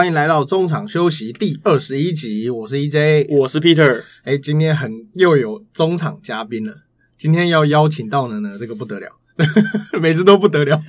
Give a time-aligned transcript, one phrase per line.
[0.00, 4.02] 欢迎来到中场休息第二十一集，我是 EJ，我是 Peter。
[4.24, 6.74] 哎，今天很又有中场嘉宾了，
[7.18, 9.08] 今天要邀请到的呢，这个不得了，
[10.00, 10.82] 每次都不得了，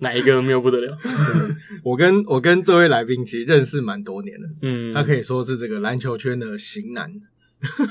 [0.00, 0.98] 哪一个没有不得了？
[1.84, 7.08] 我跟我跟这位来宾其实认识蛮多年了，嗯，他可以说是这个篮球圈的型男，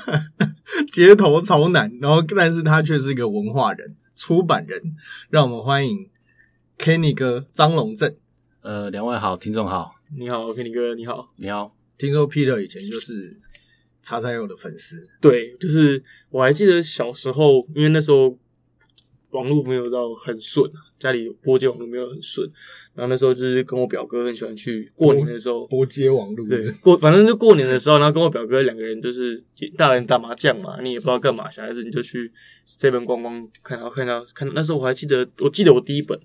[0.92, 4.82] 街头潮男，然后但是他却是一个文化人、出版人，
[5.30, 6.10] 让我们欢迎
[6.78, 8.14] Kenny 哥张龙正。
[8.60, 11.28] 呃，两位好，听众好，你好，Kenny 哥，你好。
[11.38, 11.76] 你好。
[11.98, 13.36] 听说 Peter 以前就是
[14.04, 18.38] 叉叉 U 的粉丝，对，就是我还记得小时候，因为那时候
[19.32, 22.48] 网络没有到很顺啊，家里拨接网络没有很顺，
[22.94, 29.42] 然后那时候就是跟我表哥很喜欢去过年的时候，拨接网络，对，过反正就过年的时候，然后跟我表哥两个人就是
[29.76, 32.32] 大人打麻将嘛，你也不知道干嘛，小孩子你就去
[32.66, 36.20] 这边逛逛看，然后看到看那时候我还记得，我记得我第一本。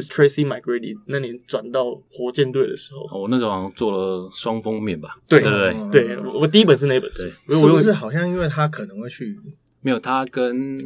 [0.00, 5.18] 是 Tracy McGrady 那年转到火箭队的时候，我那时候好像做了双封面吧？
[5.28, 5.50] 对对
[5.90, 9.38] 对对，我第一本是那本书，对，是不是好像因为他可能会去？
[9.84, 10.78] 没有，他跟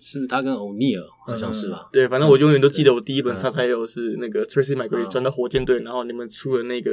[0.00, 1.88] 是他跟欧尼尔好像是吧？
[1.92, 6.92] 对，反正我永远都记得我第一本叉叉 L 是那个 Tracy McGrady 转到火箭队，然后你们出了那个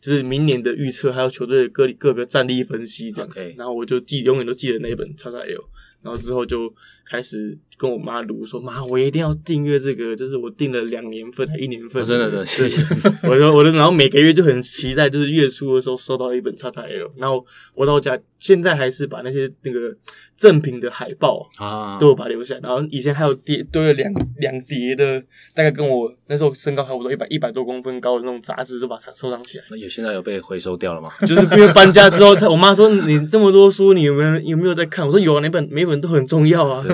[0.00, 5.64] 就是明年的预测，还有球队的各各个战力分析这样子，然后我就记永远都记得那一本叉叉 L，
[6.02, 6.72] 然后之后就。
[7.10, 12.82] 开始跟我妈读说，妈，我一定要订阅这个，就是我订了两年份还一年份，真的的，谢谢。
[13.22, 19.94] 我说我的，然后每个月就很期待，就是月初的时候收到一本叉叉 L，然后我到家现在还是把那些那个
[20.36, 25.20] 赠品的海报啊都有把它留下，然后以前还有叠都有两两叠的，
[25.54, 29.64] 大概跟我那时候身高差不多一百一百多公分高的那种杂志，都把它收藏起来。
[29.70, 31.08] 那也现在有被回收掉了吗？
[31.26, 35.06] 就是因为搬家之后，我妈说你这么多书，你有没有有没有在看？
[35.06, 36.84] 我说有啊，每本每本都很重要啊。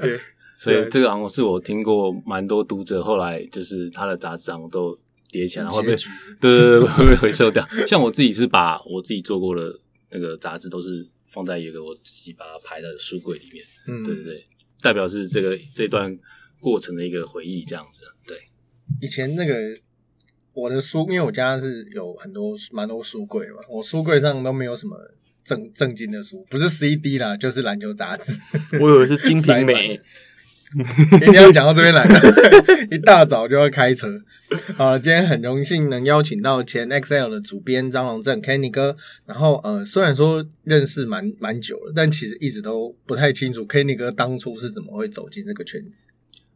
[0.00, 0.18] 对，
[0.58, 4.96] 所以这个好像是我听过蛮多读者后来就是他的杂志好像都
[5.30, 5.94] 叠起来，然后被
[6.40, 7.66] 对对对会被回收掉。
[7.86, 9.62] 像我自己是把我自己做过的
[10.10, 13.64] 那个杂志都是放在一个我自己把它排在书柜里面。
[13.88, 14.44] 嗯，对对对，
[14.80, 16.16] 代表是这个这段
[16.60, 18.02] 过程的一个回忆这样子。
[18.26, 18.36] 对，
[19.00, 19.54] 以前那个
[20.52, 24.96] 我的书，因为我家是有很多蛮多书柜嘛，我书柜上都没有什么。
[25.44, 28.32] 正正经的书不是 CD 啦，就是篮球杂志。
[28.80, 29.94] 我以为是《金瓶梅》。
[31.22, 32.04] 一定要讲到这边来，
[32.90, 34.08] 一大早就要开车。
[34.76, 38.96] 好，今天很荣幸能邀请到前 XL 的主编张龙正 Kenny 哥。
[39.26, 46.06] 然后呃，虽然说认识蛮蛮久了，但其实一直都不太清楚 Kenny 哥当初是怎么会走进这个圈子。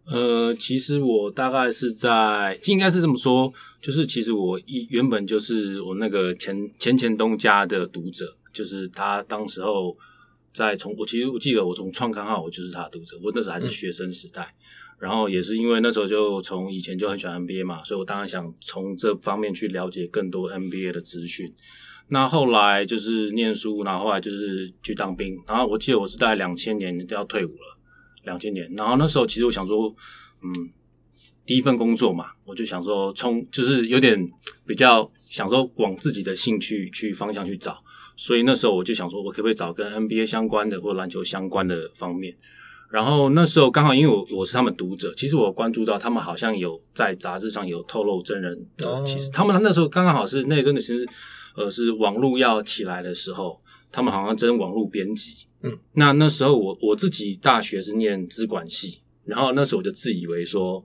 [0.06, 8.34] 呃，其实我大概是在，应该是这么说，就是其实我一原本就是我那个前前前东家的读者。
[8.50, 9.94] 就是他当时候
[10.52, 14.54] 在从我其实我记得我从创刊号我就是他的读者，我那时候还是学生时代，
[14.98, 21.52] 然后也是因为那时候就从以前就很喜欢 NBA 嘛，所以我当然想从这方面去了解更多 NBA 的资讯。
[22.08, 27.78] 那后来就是念书，然后后来就是去当兵，然后我记得我是在两千年要退伍了，
[28.24, 29.92] 两千年，然后那时候其实我想说，
[30.42, 30.70] 嗯，
[31.44, 34.18] 第一份工作嘛，我就想说冲，就是有点
[34.66, 37.84] 比较想说往自己的兴趣去方向去找。
[38.20, 42.36] 所以那时候我就想说，我可不可以找跟 NBA 相关的或篮球相关的方面？
[42.90, 49.04] 然后那时候刚好因为我我是他们读者，其实我关注到他们好像有在杂志上有透露真人的。
[49.04, 51.08] 其实他们那时候刚刚好是那段时间，
[51.54, 53.56] 呃，是网络要起来的时候，
[53.92, 55.46] 他们好像真网络编辑。
[55.62, 60.84] 嗯，那那时候我我自己大学是念资管系，然后那时候我就自以为说。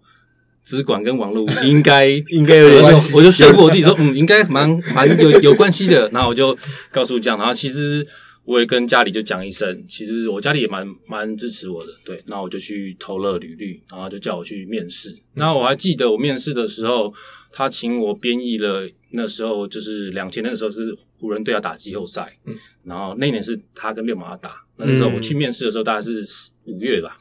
[0.63, 6.09] 资管跟网络应该 应该有关系，我就说服我自己说，嗯，应该蛮蛮有有关系的。
[6.09, 6.57] 然后我就
[6.89, 8.05] 告诉这样，然后其实
[8.45, 12.23] 我也跟家里就讲一声，其实我家里也蛮蛮支持我的，对。
[12.25, 15.13] 然后我就去投了履历，然后就叫我去面试。
[15.33, 17.13] 那我还记得我面试的时候，
[17.51, 22.55] 他请我编译了，那时候就是两千那时候是湖人队要打季后赛，嗯，
[22.85, 26.25] 然后那年是他跟六马打，那时候我去面试的时候大概是
[26.65, 27.19] 五月吧，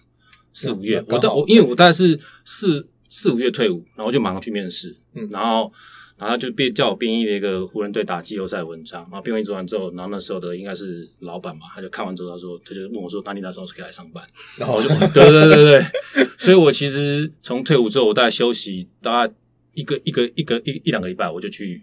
[0.53, 2.87] 四五月，我到我因为我大概是四。
[3.15, 5.71] 四五月退伍，然后就马上去面试，嗯，然后，
[6.17, 14.25] 然后就编叫我编译了一个湖人队打季后赛的文章，然后编译做完之后，然后那时候的应该是老板嘛，他就看完之后，他说，他就问我说，那你那时候是可以来上班？
[14.59, 19.35] 然后我就， 对对对对，所以我其实从退伍之后，我大概休息大概
[19.75, 21.83] 一个一个一个一一两个礼拜，我就去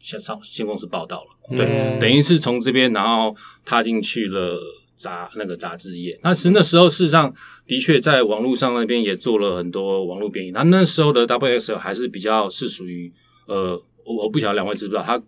[0.00, 3.34] 先上新公司报道了，对，等于是从这边然后
[3.64, 4.56] 踏进去了。
[4.96, 7.32] 杂那个杂志业，那是那时候事实上
[7.66, 10.50] 的确在网络上那边也做了很多网络编译。
[10.50, 13.12] 那那时候的 WSL 还是比较是属于
[13.46, 15.22] 呃，我不晓得两位知不知道，它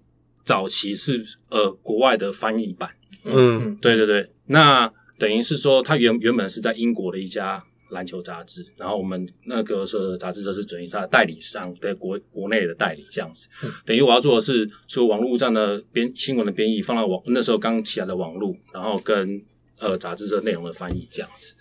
[0.44, 2.90] 早期是呃国外的翻译版。
[3.24, 4.30] 嗯，对对对。
[4.46, 13.46] 那等于是说，它原原本是在英国的一家篮球杂志，然后我们那个时候的杂志社是等于它的代理商，在国国内的代理这样子。
[13.84, 19.42] 等于我要做的是，说网络上的编新闻的编译，放到网那时候刚起来的网络，然后跟
[19.78, 21.54] 呃杂志社内容的翻译这样子。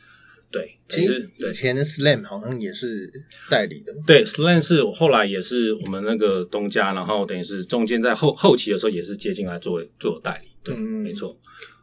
[0.49, 3.11] 对，其实以前的 Slam 好像也是
[3.49, 3.93] 代理的。
[4.05, 10.47] 对，Slam 是后来也是我们那个东家，然后等于是中间在后后期的时候也是接进来做做代理。
[10.63, 11.37] 对，没错。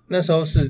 [0.08, 0.60] 那时候是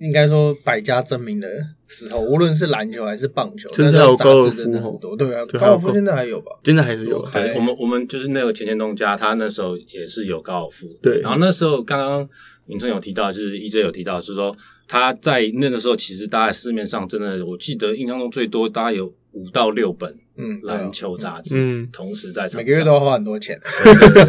[0.00, 1.48] 应该说百家争鸣的
[1.86, 6.50] 时候，无论是篮球还是棒球，就是有高尔夫，多对啊，高尔夫现在还有吧？
[6.64, 7.24] 现在还是有。
[7.32, 10.88] 对，我们我们就是那个前前东家，他那时候也是有高尔夫。
[11.00, 12.28] 对，然后那时候刚刚
[12.66, 14.56] 明春有提到，就是 EJ 有提到，是说。
[14.88, 23.60] 他在那个时候，其实大概市面上真的，我记得印象中最多大概有五到六本嗯篮球杂志，嗯，同时在每个月都要花很多钱。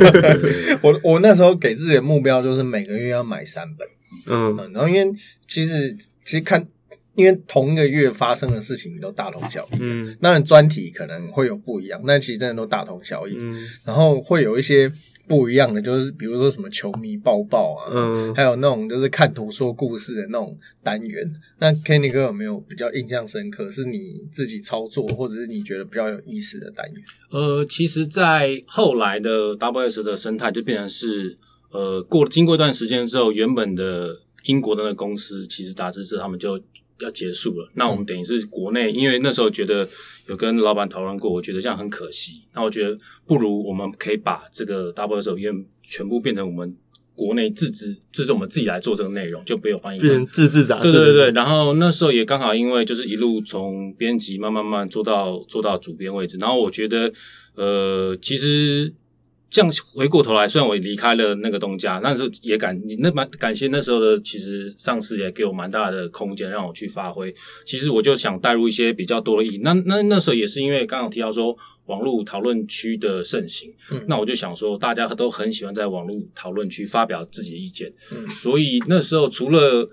[0.81, 3.87] 我我那时候给自己的目标就是每个月要买三本，
[4.27, 5.15] 嗯，然后因为
[5.47, 5.95] 其实
[6.25, 6.67] 其实看，
[7.15, 14.91] 因为同一个月发生的事情都大同小异，嗯，当然专题可能会有不一样，但其实真的都大同小异，嗯，然后会有一些。
[15.27, 21.29] 不一样的就是，比如说什么球迷抱抱啊，嗯，还有那种就是看图说故事的那种单元。
[21.59, 27.03] 那 Kenny 哥有没有比较印象深刻，是你自己操作或者是你觉得比较有意思的单元？
[27.31, 31.35] 呃，其实，在后来的 WS 的生态就变成是，
[31.71, 36.59] 呃，过经过一段时间之后，原本的英国的那个公司，其实杂志社他们就。
[36.99, 39.87] 要结束了，那我们等于是国内，因为那时候觉得
[40.27, 42.41] 有跟老板讨论过，我觉得这样很可惜。
[42.53, 45.53] 那我觉得不如我们可以把这个 Double 手院
[45.83, 46.75] 全部变成我们
[47.15, 50.91] 国内自制，就是我们自己来做这个内容，就没有翻译变成自制杂志。
[50.91, 51.31] 对对对。
[51.31, 56.37] 然后那时候也刚好，因为就是一路从编辑慢慢慢做到做到主编位置。
[56.39, 57.11] 然后我觉得，
[57.55, 58.93] 呃，其实。
[59.49, 67.33] 这样回过头来，虽然我离开了那个东家，但是也感你那蛮感谢那时候的，其实上司也给我蛮大的空间让我去发挥。
[67.65, 69.59] 其实我就想带入一些比较多的意义。
[69.63, 73.73] 那那那时候也是因为刚刚提到说网络讨论区的盛行，
[74.07, 77.91] 那我就想说大家都很喜欢在网络讨论区发表自己的意见，
[78.35, 79.89] 所以那时候除了。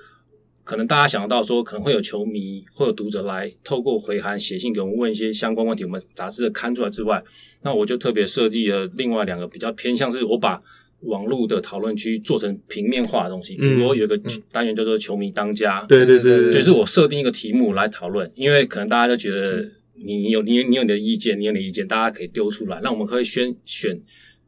[0.65, 7.23] 可能大家想到说，可能会有球迷或者读者来透过回函写信给我们问一些相关问题，我们杂志的刊出来之外，
[7.63, 10.59] 那我就特别设计了另外两个比较偏向是，我把
[11.01, 14.19] 网络的讨论区做成平面化的东西，比如有一个
[14.51, 24.01] 单元叫做“球迷当家”，对对对，就是我设定一个题目来讨论，因为可能大家都觉得你有你你有你的意见，你有你的意见，大家可以丢出来，那我们可以选选。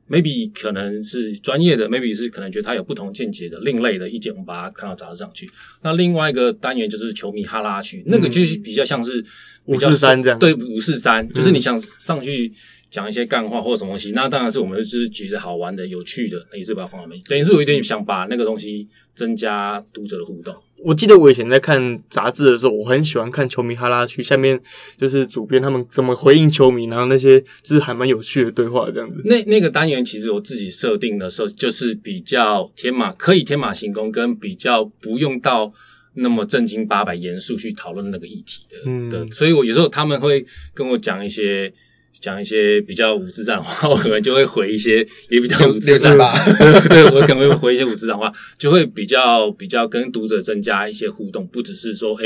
[0.09, 5.49] Maybe 可能是专业的，maybe 是可能觉得他有不同见解的另类的意见，我们把它看到杂志上去。
[5.83, 9.25] 那另外一个单元就是球迷哈拉区，那个就是比较像是
[9.65, 12.53] 五四三这样，对五四三，就是你想上去
[12.91, 20.55] 讲一些干话或者什么东西，那当然是我们就是觉得好玩的、有趣的，也是把它放到面，等于是有一点想把那个东西增加读者的互动。
[20.85, 24.61] 我记得我以前在看杂志的时候，我很喜欢看球迷哈拉区下面，
[24.97, 29.23] 就是主编他们怎么回应球迷，然后那些就是还蛮有趣的对话这样子。
[29.25, 35.73] 那那个单元其实我自己设定的时候，就是比较天马可以天马行空，跟比较不用到
[36.15, 39.11] 那么正经八百、严肃去讨论那个议题的。
[39.11, 41.73] 的，所以我有时候他们会跟我讲一些。
[42.21, 46.33] 讲一些比较五字脏话，我可能就会回一些 也比较五字脏话。
[46.89, 52.25] 对，我可能会回一些五字脏话，就会比较比较跟读者增加一些互动，不只是说，哎，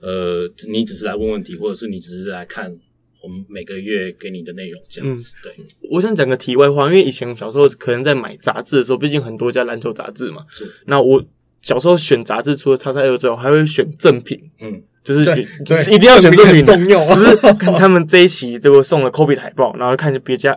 [0.00, 2.72] 呃，你只是来问问题，或者是你只是来看
[3.22, 5.32] 我们每个月给你的内容这样子。
[5.42, 5.52] 对，
[5.90, 10.44] 我想讲个题外话，因为以前小时候可能在买杂志的时候，毕竟很多家篮球杂志嘛。
[10.50, 10.70] 是。
[10.86, 11.24] 那我
[11.60, 14.50] 小时候选杂志，除了叉叉 L 之后，还会选赠品。
[14.60, 14.82] 嗯。
[15.04, 15.22] 就是
[15.90, 17.04] 一定要选赠品，重要。
[17.12, 20.54] 就是看他们这一期都送了 Kobe 海报，然后看别家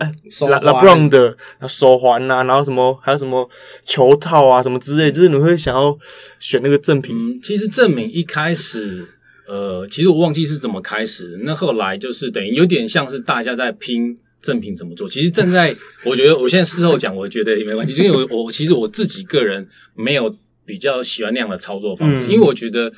[0.48, 1.36] La LeBron 的
[1.68, 3.50] 手环啊，然后什么还有什么
[3.84, 5.98] 球套啊，什么之类，就是你会想要
[6.40, 7.42] 选那个赠品。
[7.42, 9.08] 其实赠品一开始，
[9.48, 11.40] 呃，其实我忘记是怎么开始。
[11.42, 15.10] 那后来就是等于有点像是大家在拼赠品怎么做。
[15.10, 20.36] 其实正在，我觉得我现在事后讲，我觉得也没关系，因为我我其实我自己个人没有
[20.68, 22.92] 比较喜欢那样的操作方式，因为我觉得。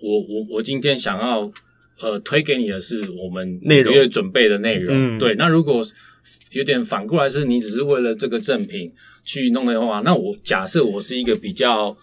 [0.00, 1.50] 我我我今天想要
[2.00, 5.34] 呃推给你的是我们内容准备的内容，对。
[5.34, 5.84] 那如果
[6.52, 8.92] 有点反过来是你只是为了这个赠品
[9.24, 11.96] 去弄的话，那我假设我是一个比较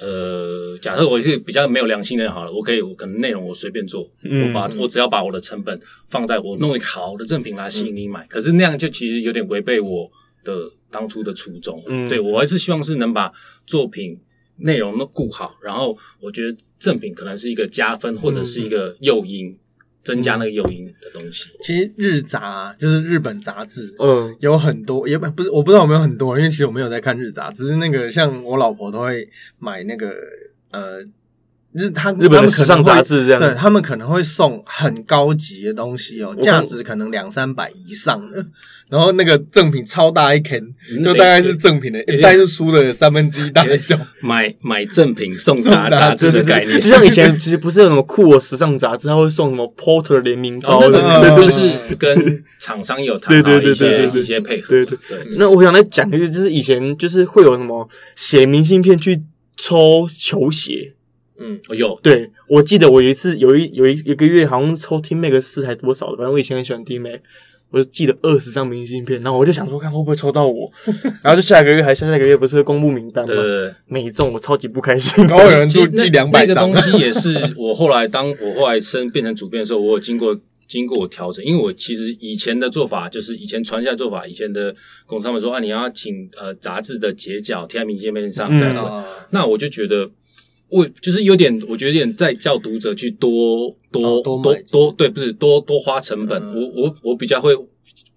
[0.00, 10.10] 呃，假设我是比较没有良心的人好了，我可以我可能内容我随便做，我把我只要把我的成本放在我弄一个好的赠品来吸引你买，可是那样就其实有点违背我
[10.42, 11.80] 的当初的初衷。
[12.08, 13.30] 对我还是希望是能把
[13.66, 14.18] 作品。
[14.56, 19.56] 内容都顾好，然后我觉得赠品可能是一个加分或者是一个诱因，
[20.02, 21.50] 增加那个诱因的东西。
[21.60, 30.14] 其实日杂就是日本杂志，嗯，有很多，也不是我不知道有没有很多，因为其实我没有在看日杂，只是那个像我老婆都会买那个
[30.70, 31.04] 呃
[31.74, 38.46] 就是他日本的时尚杂志这样，对他们可能会送很高级的东西哦，价值可能两三百以上的。
[38.88, 40.60] 然后那个赠品超大一坑，
[41.02, 43.98] 就大概是赠品的，一袋是书的三分之一大小。
[44.20, 54.68] 买买赠品送杂杂志的概念，就像以前其实不是有什么酷我时尚杂志，他会送什么 Porter 联名包的，对，就是跟厂商有谈对一些一些配合。
[54.68, 55.26] 对对对。
[55.38, 59.22] 那我想再讲一个，就是以前就是会有什么写明信片去
[59.56, 60.92] 抽球鞋。
[61.38, 61.98] 嗯，有。
[62.02, 67.20] 对我记得我有一次有一有一一个月好像抽 T Mac 四还多少的，反正我以前很喜欢 T Mac。
[67.70, 70.70] 我就寄了二十张明信片，然后我就想说，看会不会抽到我，
[71.24, 73.34] 然后就下一个月还下下个月不是会公布名单吗？
[73.86, 75.26] 没中，我超级不开心。
[75.26, 76.54] 然后有人 就寄两百张。
[76.54, 80.38] 那个东西 也是我后来当我后来升变成主编的时候，我有经过
[80.68, 84.72] 经过我调整，因为我其实以前的做法就是以前传下来做法，以前的
[85.04, 90.08] 公司他们说啊，你要请呃杂志的截角贴在明信片上，这样那我就觉得
[90.74, 93.74] 我就是有点，我觉得有点在叫读者去多。
[93.92, 96.42] 多多多对，不是多多花成本。
[96.52, 97.56] 我我我比较会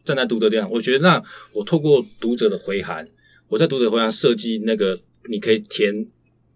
[0.03, 1.21] 站在读者这样，我觉得那
[1.53, 3.07] 我透过读者的回函，
[3.47, 4.99] 我在读者回函设计那个
[5.29, 5.93] 你可以填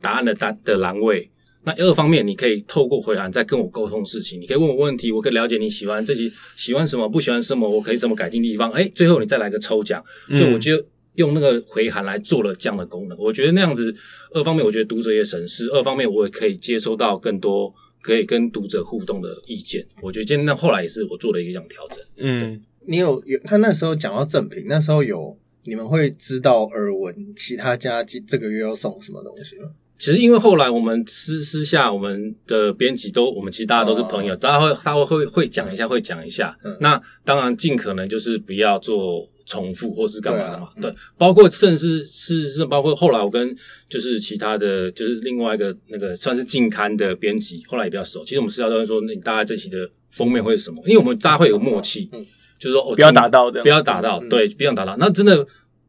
[0.01, 1.29] 答案的单的栏位。
[1.63, 6.24] 那二方面，你可以透过回函再跟我沟通事情，你可以问我问题，我可以了解你喜欢这些
[6.58, 8.72] 喜欢什么，不喜欢什么，我可以怎么改进地方。
[8.72, 10.84] 哎，最后你再来个抽奖，所以我就
[11.15, 13.18] 用那个回函来做了这样的功能。
[13.18, 13.94] 我觉得那样子，
[14.32, 17.74] 二方面我觉得读者也省事，二方面我也可以接收到更多。
[18.03, 22.03] 可以跟读者互动的意见，我觉得今天那后来也是我做了一个这样调整。
[22.18, 29.70] 嗯，你有有他那时候讲到赠品，那时候有你们会知道耳闻其他家这这个月要送什么东西吗？
[30.00, 36.58] 其实因为后来我们私私下我们的编辑都我们其实大家都是朋友，大家会他会会会讲一下会讲一下。
[36.80, 39.30] 那当然尽可能就是不要做。
[39.51, 40.70] 重复或是干嘛的嘛？
[40.81, 43.53] 对，包括甚至是是包括后来我跟
[43.89, 48.24] 就是其他的就是另外一个那个算是近刊的编辑，后来也比较熟。
[48.24, 50.81] 其实我们私下都会说，你大概这期的封面会是什么？
[50.86, 52.25] 因为我们大家会有默契，嗯
[52.58, 54.96] 就是说不要打到的，不要打到，对，不要打到。
[54.98, 55.46] 那真的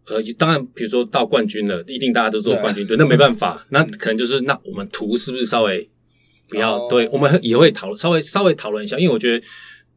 [0.09, 5.89] 呃，当然比如说到冠军了，一定大家都做冠军队，那没办法， 那可能就是那我们图是不是稍微
[6.49, 6.89] 不要？
[6.89, 9.47] 对，我们也会讨论，稍微稍微讨论一下，因为我觉得。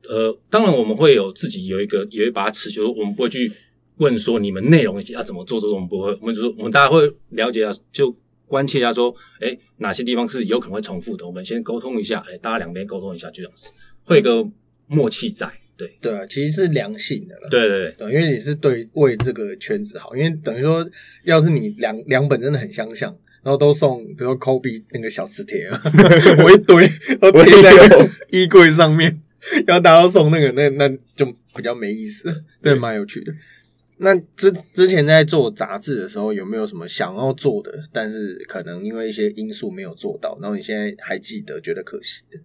[0.09, 3.51] 呃，当然我们会有自己有一个有一把尺，就是我们不会去
[3.97, 13.69] 问说你们内容要怎么做，这个我们不会，我们就说我们大家会了解下，就关切一下说，哎，哪些地方是有可能会重复的，我们先沟通一下，哎，大家两边沟通一下，就这样子，
[14.03, 14.47] 会有个
[14.87, 15.97] 默契在，对。
[15.99, 20.87] 对啊，其实是良性的了，对对对，因为你是对为这个圈子好，因为等于说，
[21.23, 23.09] 要是你两两本真的很相像，
[23.43, 25.81] 然后都送，比如说 Kobe 那个小磁铁啊，
[26.45, 26.87] 我一堆
[27.19, 29.21] 都贴在衣柜上面。
[29.67, 31.25] 要大家送那个，那那就
[31.55, 33.33] 比较没意思， 对，蛮有趣的。
[33.97, 42.37] 那之之前在做杂志的时候，有没有什么想要做的，但是可能因为一些因素没有做到，然后你现在还记得，觉得可惜的？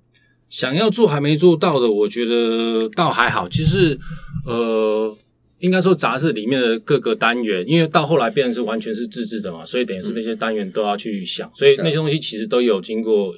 [0.48, 3.48] 想要做还没做到的，我觉得倒还好。
[3.48, 3.98] 其实，
[4.46, 5.16] 呃，
[5.58, 13.34] 应该说杂志里面的各个单元，因为到后来变成是完全是自制的嘛，所以等于是那些单元都要去想，所以那些东西其实都有经过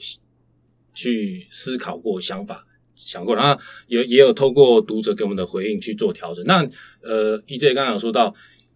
[0.95, 2.67] 去思考过想法。
[3.05, 6.45] 想过，然后也也有透过读者给我们的回应去做调整。
[6.47, 6.67] 那
[7.03, 8.35] 呃，EJ 刚刚有说到，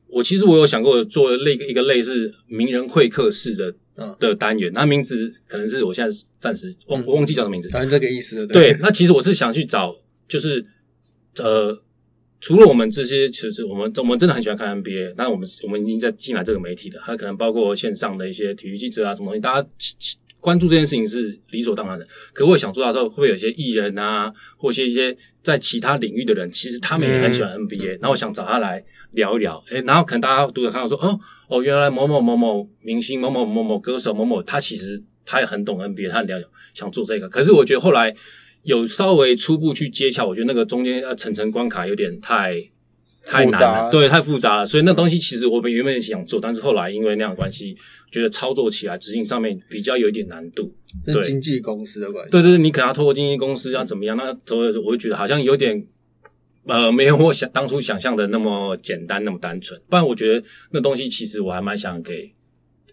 [0.08, 3.74] 我其实我有想过做类一个类似名人会客式的
[4.18, 8.46] 的单元，那名字可能是我现在暂时忘忘记叫什么名字，反正这个意思。
[8.46, 9.96] 对，那其实我是想去找，
[10.28, 10.64] 就是
[11.38, 11.80] 呃，
[12.40, 19.68] 除了我们这些，其实我们我们真的很喜欢看 NBA，那我们我们已经在进来这个媒体了，它可能包括线上的一些体育记者啊，什么东西，大家。
[20.46, 25.12] 关注这件事情是理所当然的，可我想做到时候，会不会有些艺人啊，或者一些
[25.42, 37.28] 在其他领域的人，其实他们也很喜欢 NBA，然后我想找他来聊一聊，诶，然后可能大家读者看到说，哦哦，原来某某某某明星、某某某某歌手、某某，他其实他也很懂 NBA，他很了解，想做这个。
[37.28, 38.14] 可是我觉得后来
[38.62, 42.54] 有稍微初步去接洽，我觉得那个中间要层层关卡有点太
[43.26, 44.64] 太难了，对，太复杂了。
[44.64, 47.76] 所以那东西其实我们原本也想做，但是后来因为那样的关系。
[48.08, 50.72] 觉得操作起来、执行上面比较有一点难度，
[51.04, 52.30] 对经纪公司的关系。
[52.30, 54.16] 对对对，你可能要透过经纪公司要怎么样？
[54.16, 55.84] 那所以我会觉得好像有点
[56.64, 59.78] 呃，没有我想当初想象的那么简单、那么单纯。
[59.90, 62.32] 不然我觉得那东西其实我还蛮想给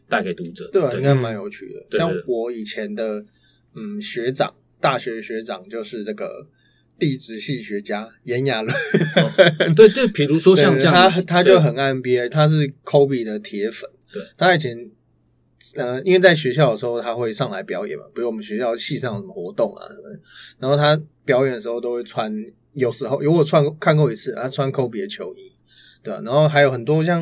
[0.10, 1.98] 带给读者，对，应该蛮有趣的。
[1.98, 3.24] 像我以前的
[3.76, 6.46] 嗯学长，大学学长就是这个
[6.98, 8.76] 地质系学家严亚伦。
[9.76, 13.90] 对就，比如说像这样，他他就很爱 NBA，他是 Kobe 的铁粉。
[14.12, 14.90] 对，他以前。
[15.78, 20.20] 呃，因为在学校的时候，他会上来表演嘛，比如我们学校系上有什么活动啊什么，
[20.60, 22.30] 然后他表演的时候都会穿，
[22.74, 25.54] 有时候有我穿看过一次，他穿科比的球衣，
[26.04, 26.20] 对吧？
[26.26, 27.22] 然后还有很多像，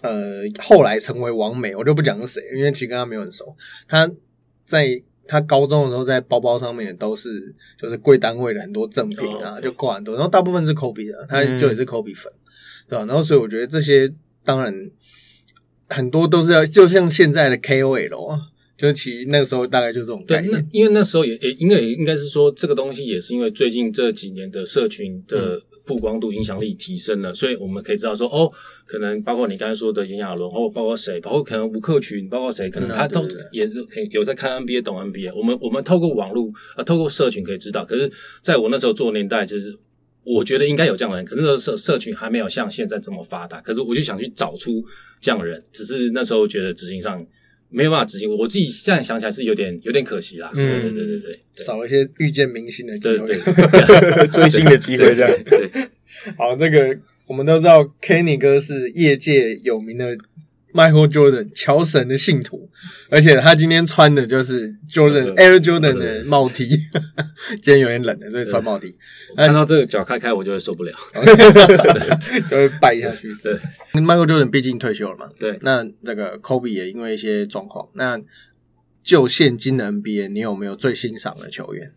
[0.00, 3.54] 呃，后来成为王美，我就不讲是谁，因为其实跟他没有很熟。
[3.86, 4.10] 他
[4.64, 12.32] 在他高中的时候在包包上面都是就是贵单位的很多赠品啊，就挂很多，然后大部分是 Kobe 的，他就也是 Kobe 粉，
[12.88, 13.04] 对吧？
[13.06, 14.12] 然后所以我觉得这些
[14.44, 14.74] 当然
[15.88, 18.40] 很多都是要就像现在的 KOL 啊。
[18.74, 28.50] 就是其实那个时候大概就这种概念，因为那时候也也应该应该是说这个东西也是因为最近这几年的社群的曝光度影响力提升了，所以我们可以知道说哦，
[28.86, 35.34] 可能包括你刚才说的炎亚纶，或包括谁，包括可能吴克群，包括谁，可能他都也可以有在看 NBA 懂 NBA。
[35.34, 37.84] 我们我们透过网络啊，透过社群可以知道。
[37.84, 38.10] 可是
[38.42, 39.76] 在我那时候做年代，就是
[40.24, 43.60] 我觉得应该有这样的人，可是那时候社社群还没有像现在这么发达。
[43.60, 44.84] 可是我就想去找出
[45.20, 47.24] 这样的人，只是那时候觉得执行上。
[47.72, 50.50] 没有办法执行，我自己现在想起来是有点有点可惜啦。
[50.54, 53.36] 对对对对对，少了一些遇见明星的机会，
[54.28, 55.44] 追星的机会这样。
[55.44, 55.70] 对，
[56.38, 60.16] 好，这个我们都知道，Kenny 哥是业界有名的。
[60.72, 62.68] Michael Jordan 乔神的信徒，
[63.10, 66.68] 而且他今天穿的就是 Jordan Air Jordan 的帽 T，
[67.60, 68.94] 今天有点冷的，所以穿帽 T。
[69.36, 70.92] 看到这个脚开开，我就会受不了，
[72.50, 73.34] 就会败下去。
[73.44, 73.54] 对
[73.92, 75.28] ，Michael Jordan 毕竟退休了嘛。
[75.38, 77.88] 对，那那个 Kobe 也因为一些状况。
[77.92, 78.18] 那
[79.02, 81.92] 就现今的 NBA，你有没有最欣赏的球员？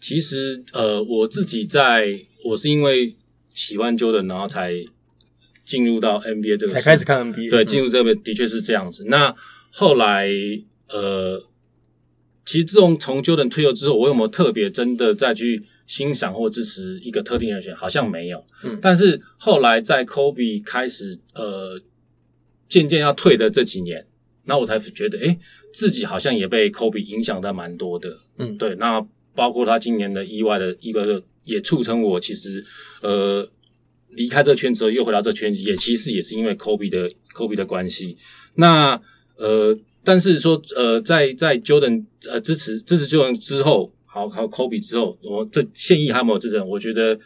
[0.00, 3.14] 其实，呃，我自己在，我是因为
[3.52, 4.72] 喜欢 Jordan，然后才。
[5.64, 9.04] 进入到 NBA 这个才开始看 NBA，对，进入这个的确是这样子。
[9.06, 9.34] 那
[9.70, 10.28] 后来，
[10.88, 11.42] 呃，
[12.44, 17.74] 其实自从从 Jordan 退休之后，我有没有特别真的再去欣赏或支持一个特定人选？
[17.74, 18.44] 好像没有。
[18.62, 21.80] 嗯，但是后来在 Kobe 开始呃
[22.68, 24.04] 渐渐要退的这几年，
[24.44, 25.38] 那我才觉得，哎，
[25.72, 28.18] 自己好像也被 Kobe 影响的蛮多的。
[28.38, 28.74] 嗯，对。
[28.74, 29.04] 那
[29.34, 32.64] 包括他今年的意外的意外的，也促成我其实
[33.00, 33.48] 呃。
[34.16, 38.16] 离开这个圈子后，又回到这圈子，也其实也是因为 Kobe 的 Kobe 的关系。
[38.54, 39.00] 那
[39.36, 46.68] 呃，但是说呃，在在 Jordan 呃支持支持 Jordan 之后，好还有 Kobe 之后，我这现役还有没有这种？
[46.68, 47.18] 我觉得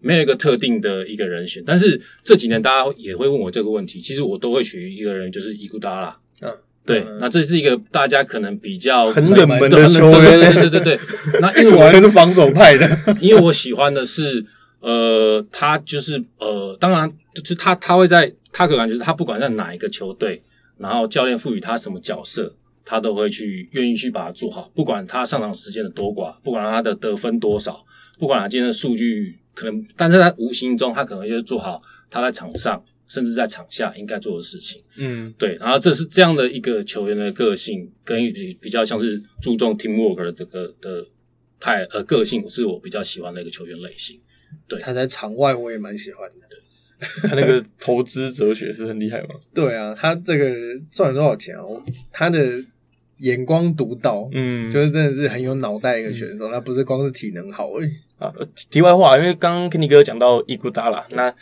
[0.00, 1.62] 没有一个特定的一个人选。
[1.66, 6.16] 但是这几年大家也会问我这个问题，其实我都会取一个人，就是伊古达拉。
[6.42, 6.52] 嗯，
[6.84, 10.98] 对，那这是一个大家可能比较很冷门的球员，对对对对。
[11.40, 14.44] 那因为我还是防守派的，因为我喜欢的是。
[14.84, 20.42] 呃，他就是呃，当然，就是他他会在他个感觉，他不管在哪一个球队，
[20.76, 24.70] 然后教练赋予他什么角色，他都会去愿意去把它做好。
[24.74, 27.82] 不管他上场时间的多寡，不管他的得分多少，
[28.18, 34.82] 不管他今天的数据可能，但是他无形中，他可能就是做好他在场上，甚至在场下应该做的事情。
[34.98, 35.56] 嗯，对。
[35.58, 38.20] 然后这是这样的一个球员的个性，跟
[38.60, 41.02] 比较像是注重 teamwork 的这个的
[41.58, 44.20] 派呃个性，是我比较喜欢的一个球员类型。
[44.66, 46.36] 对，他在场外我也蛮喜欢的。
[47.28, 49.34] 他那个投资哲学是很厉害吗？
[49.52, 50.54] 对啊，他这个
[50.90, 51.82] 赚了多少钱哦？
[52.10, 52.64] 他的
[53.18, 56.50] 眼光独到，嗯，就是真的是很有脑袋一个选手。
[56.50, 58.32] 他不是光是体能好而已啊。
[58.70, 61.34] 题外话，因为刚刚跟你哥讲到伊古达拉，那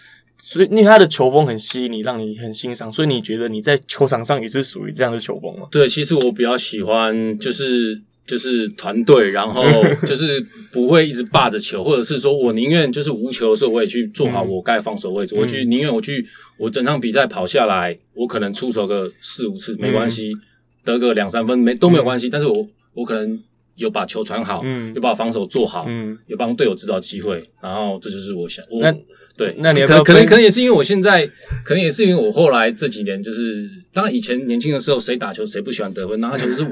[0.42, 5.68] 所以因为他的球风很吸引你，让你很欣赏，所以你觉得你在球场上也是属于这样的球风吗？
[5.70, 8.02] 对，其实我比较喜欢就是。
[8.26, 9.62] 就是团队，然后
[10.06, 15.34] 就是不会一直霸着球，或者是说我宁愿就是无球的时候，我也去做好我该防守位置。
[15.34, 16.24] 我去宁愿我去，
[16.56, 20.32] 我整场比赛跑下来，我可能出手个四五次没关系，
[20.84, 22.30] 得个两三分没都没有关系。
[22.30, 23.38] 但是我我可能
[23.74, 24.62] 有把球传好，
[24.94, 25.86] 有把防守做好，
[26.28, 28.64] 有帮队友制造机会，然后这就是我想。
[28.80, 28.94] 那
[29.36, 31.26] 对，那你可可能可能也是因为我现在，
[31.64, 36.70] 可能也是因为我后来这几年就是，当然以前年轻的时候谁打球谁不喜欢得分，拿球是我。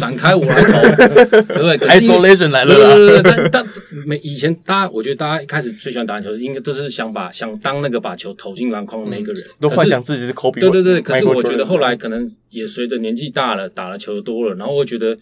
[0.00, 0.72] 闪开我来投，
[1.46, 3.22] 对不对？Isolation 来了，对对对。
[3.22, 3.66] 但但
[4.06, 10.60] 没以前，大家我觉得大家一开始最喜欢打篮球，应该都是想把想当那个把球投进篮筐的那个人，都幻想自己是 Kobe。
[10.60, 11.00] 对对对。
[11.00, 15.16] 可是我觉得后来可能也随着年纪大了，打了球多了，然后我觉得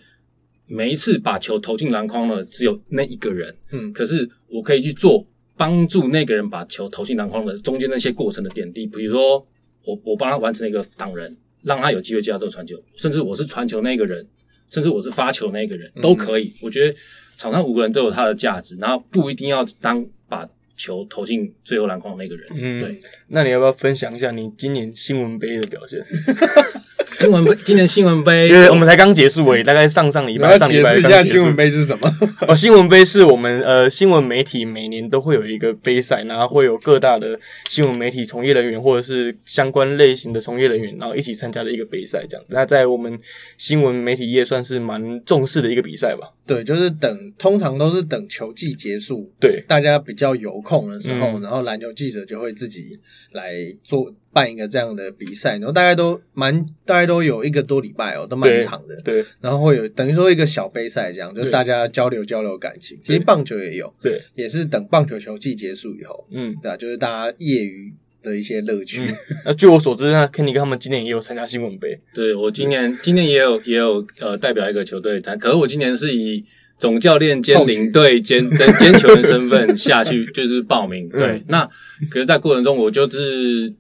[0.67, 3.55] 每一次把球投进篮筐了，只有那一个人。
[3.73, 3.93] 嗯。
[3.93, 9.37] 可是我可以去做帮助那个人把球投进篮筐的中间那些过程的点滴，比如说
[9.85, 14.27] 我我帮他完成了一个挡人，让他有机会接到这个传球，甚至我是传球那个人。
[14.73, 16.97] 甚至我是发球那个人都可以，我觉得
[17.37, 22.47] 场上五个人都有他的价值，然后不一定要当把球投进最后篮筐那个人。
[22.55, 23.01] 嗯，对。
[23.29, 26.01] 那你要不要分享一下你今年新闻杯的表现？
[27.21, 32.11] 新闻杯，今年新闻杯，因为我们才刚结束诶，大概上上礼拜，上礼拜一下新闻杯是什么？
[32.49, 42.45] 哦，新闻杯是我们呃新闻媒体每年都会有一个杯赛，然后会有各大的新闻媒体从业人员或者是相关类型的从业人员，然后一起参加的一个杯赛，这样。
[42.49, 43.17] 那在我们
[43.57, 46.29] 新闻媒体业算是蛮重视的一个比赛吧？
[46.45, 52.99] 对，就是等，通常都是等球季结束，对，大家比较有空的时候，然后篮球记者就会自己
[53.33, 54.15] 来做。
[54.35, 58.99] 办一个这样的比赛，然后大概都蛮大概都有一个多礼拜哦，都蛮长的。
[59.03, 62.99] 对，然后会有等于说一个小杯赛这样，就是大家交流交流感情。
[63.05, 69.07] 其实棒球也有，对，也是等棒球球季结束以后，嗯，对啊，就是大家业余的一些乐趣。
[69.45, 72.01] 那据我所知，那 Kenny 他们今年也有参加新闻杯。
[72.15, 76.43] 对我今年今年也有也有呃代表一个球队，但可是我今年是以
[76.83, 78.43] 总教练兼领队 兼
[78.81, 81.09] 兼球员身份 下去就是报名。
[81.09, 81.65] 对，那
[82.11, 83.73] 可是，在过程中我就是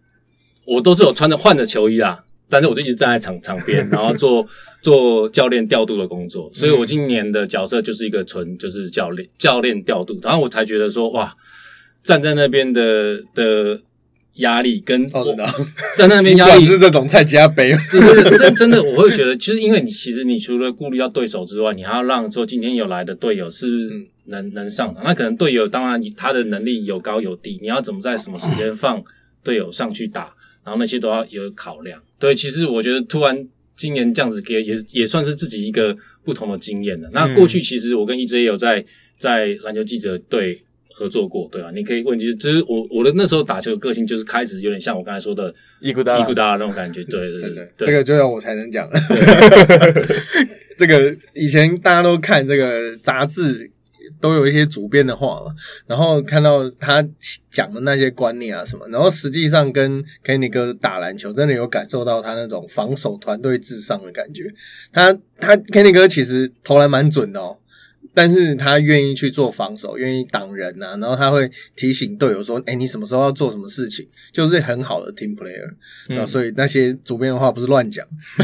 [0.64, 4.46] 我都是有穿着换着球衣啦，但是我就一直站在场场边， 然后做
[4.82, 6.48] 做教练调度的工作。
[6.54, 11.34] 所以我今年的角色就是一个纯就是教练教练调度，然后我才觉得说哇，
[12.04, 13.80] 站在那边的的。
[14.36, 15.24] 压力跟哦，
[15.96, 23.90] 在那边 压力是这种菜加杯，这真真的我会觉得，其实因为你其实你除了顾虑到对手之外，你还要让说今天有来的队友是
[24.26, 25.04] 能能上场。
[25.04, 29.02] 那可能队友当然他的能力有高有低，你要怎么在什么时间放
[29.44, 30.32] 队友上去打，
[30.64, 32.00] 然后那些都要有考量。
[32.18, 37.10] 对，其实我觉得突然今年这样子给也也算是自己一个不同的经验了。
[37.12, 38.82] 那过去其实我跟一直也有在
[39.18, 40.62] 在篮球记者队。
[40.94, 41.70] 合作过，对啊？
[41.74, 48.88] 你可以问，其实就是我我的那时候打球的个性，就是开始有点像我刚才说的伊古达伊古达那种感觉， 对对对，这个就要我才能讲。
[50.78, 53.70] 这个以前大家都看这个杂志，
[54.20, 55.54] 都有一些主编的话嘛，
[55.86, 57.06] 然后看到他
[57.50, 64.44] 讲的那些观念啊什么，然后实际上跟 Kenny 哥打篮球，真的有感受到他那种防守团队至上的感觉。
[64.92, 67.56] 他他 Kenny 哥其实投篮蛮准的哦。
[68.14, 75.68] 但是他愿意去做防守，愿意挡人呐，然后他会提醒队友说：“哎，你什么时候要做什么事情？”就是很好的 team player
[76.08, 76.26] 那。
[76.26, 78.06] 所以那些主编的话不是乱讲，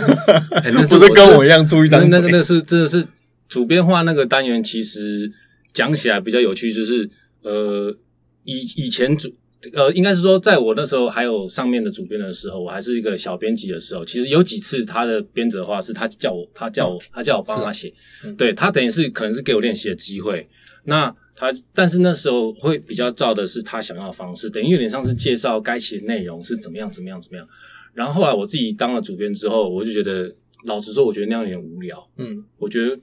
[0.89, 3.05] 不是跟我一样出一张那个那是真的是
[3.49, 5.31] 主编话那个单元，其实
[5.73, 7.09] 讲起来比较有趣，就是
[7.43, 7.97] 呃，
[8.45, 9.35] 以以前主。
[9.73, 17.93] 呃，应该是说，在我那时候还有上面的主编的时候，我还是一个小编辑的时候，其实有几次他的编者的话是他叫我，他叫我，他叫我帮他写，
[18.37, 20.47] 对他等于是可能是给我练习的机会。
[20.85, 27.49] 那他，但是那时候会比较照的是他想要的方式，等于有点像是介绍该写的内容是怎么样，怎么样，怎么样。
[27.95, 30.33] 然后后来我自己当了主编之后，我就觉得，
[30.67, 32.09] 老实说，我觉得那样有点无聊。
[32.17, 32.97] 嗯，我觉得。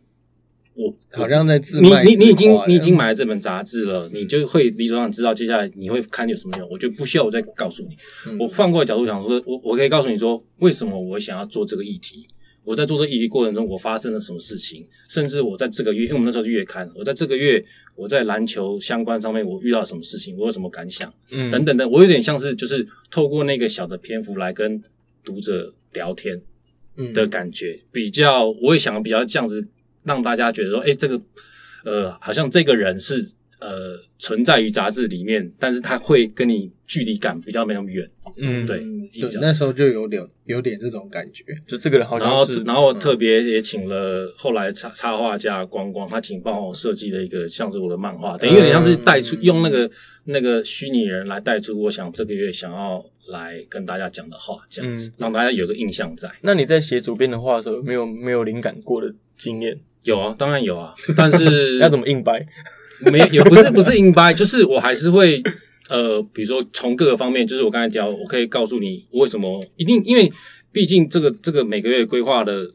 [0.75, 6.69] 我好像在自你你你已经你已经买了这本杂志了，你就会理所当然知道接下来你会看有什么内容。
[6.69, 7.97] 我就不需要我再告诉你。
[8.37, 12.27] 我换过角度想说，我我可以告诉你说，为什么我想要做这个议题？
[12.65, 14.85] 我在做这议题过程中，我发生了什么事情？
[15.07, 17.63] 甚至我在这个月，因为我们那时候是月刊，我在这个月
[17.95, 21.13] 我在篮球相关上面我遇到什么事情，我有什么感想？
[21.29, 24.83] 嗯，等等等，我有点像是就是透过那个小的篇幅来跟
[25.23, 26.41] 读者聊天
[27.13, 29.65] 的感觉，比较我也想比较这样子。
[30.05, 31.21] 让大家觉得说，哎，这个，
[31.83, 33.15] 呃，好像这个人是
[33.59, 38.07] 呃存在于杂志里面，但是他会跟你距离感比较没那么远。
[38.37, 38.79] 嗯，对，
[39.19, 42.61] 对，那时候就有点有点这种感觉，就这个人好像是。
[42.63, 49.89] 然后特别也请了后来插插画家光光，他请帮我设计了一个像是我的漫画，等于有点像是带出用那个
[50.25, 56.29] 那个虚拟人来带出我想这个月想要来跟大家讲的话，这样子让大家有个印象在。
[56.41, 59.79] 那你在写主编的话的时候，没有没有灵感过的经验？
[60.05, 62.43] 有啊，当然有啊， 但是 要怎么硬掰？
[63.11, 65.43] 没也不是不是硬掰，就是我还是会
[65.89, 70.31] 呃，比如说从各个方面，就是我刚才讲，我可以告诉你为什么一定，因为
[70.71, 72.65] 毕竟这个这个每个月规划的。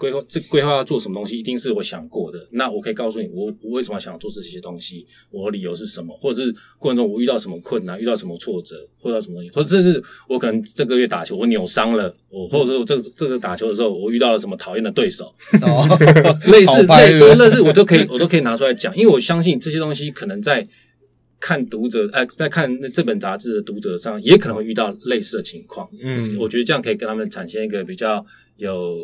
[0.00, 2.38] 规划这规划要做什么东西，一定是我想过的。
[2.52, 15.30] 那我可以告诉你，我我为什么想做这些东西，我的理由是什么，或者是过程中我遇到什么困难，遇到什么挫折，或者什么东西，或者是我可能这个月打球我扭伤了，我或者说这这个打球的时候我遇到了什么讨厌的对手，
[16.50, 20.66] 类似类类似我都可以我都可以拿出来讲，因为我相信这些东西可能在
[21.38, 25.86] 看读者哎，在看那这本杂志的读者上也可能会遇到类似的情况。
[26.02, 28.24] 嗯，我觉得这样可以跟他们产生一个比较
[28.56, 28.96] 有。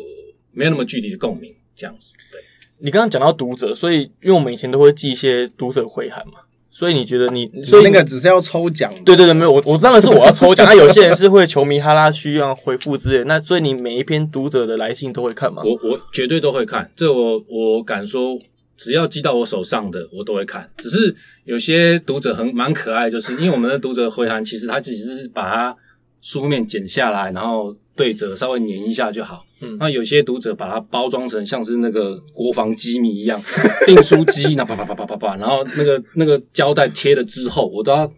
[0.57, 2.15] 没有那么具体的共鸣，这样子。
[2.31, 2.41] 对
[2.79, 6.39] 你刚刚讲到读者，所以因为我们以前都会寄一些读者回函嘛，
[6.71, 8.91] 所以你觉得你所以那个只是要抽奖？
[9.03, 10.65] 对对对，没有我我当然是我要抽奖。
[10.65, 15.61] 那有些人是会球迷哈拉需要回复之类，那所以你每一篇读者的来信都会看吗？
[15.63, 18.37] 我我绝对都会看，这我我敢说，
[18.75, 20.69] 只要寄到我手上的我都会看。
[20.77, 21.15] 只是
[21.45, 25.77] 有些读者很蛮可爱，就是因为我们的读者回函，其实他只是把它
[26.21, 27.75] 书面剪下来，然后。
[27.97, 29.43] 对折稍微粘一下就好。
[29.59, 33.41] 嗯，那有些读者把它包装成像是那个国防机密一样，
[33.85, 38.09] 订书机，那啪啪啪啪啪啪，然后那个那个胶带贴了之后，我都要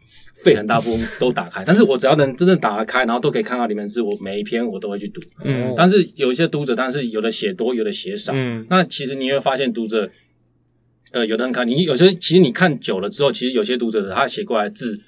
[0.44, 1.64] 费很大部分都打开。
[1.66, 5.22] 但是我只要能真正打得开，然后都可以看到里面字，我每一篇我都会去读。
[5.46, 8.34] 嗯，但是有一些读者，但是有的写多，有的写少。
[8.36, 10.10] 嗯，那其实你会发现读者，
[11.14, 15.00] 呃，有的人看你有些，其实你看久了之后，其实有些读者他写过来字。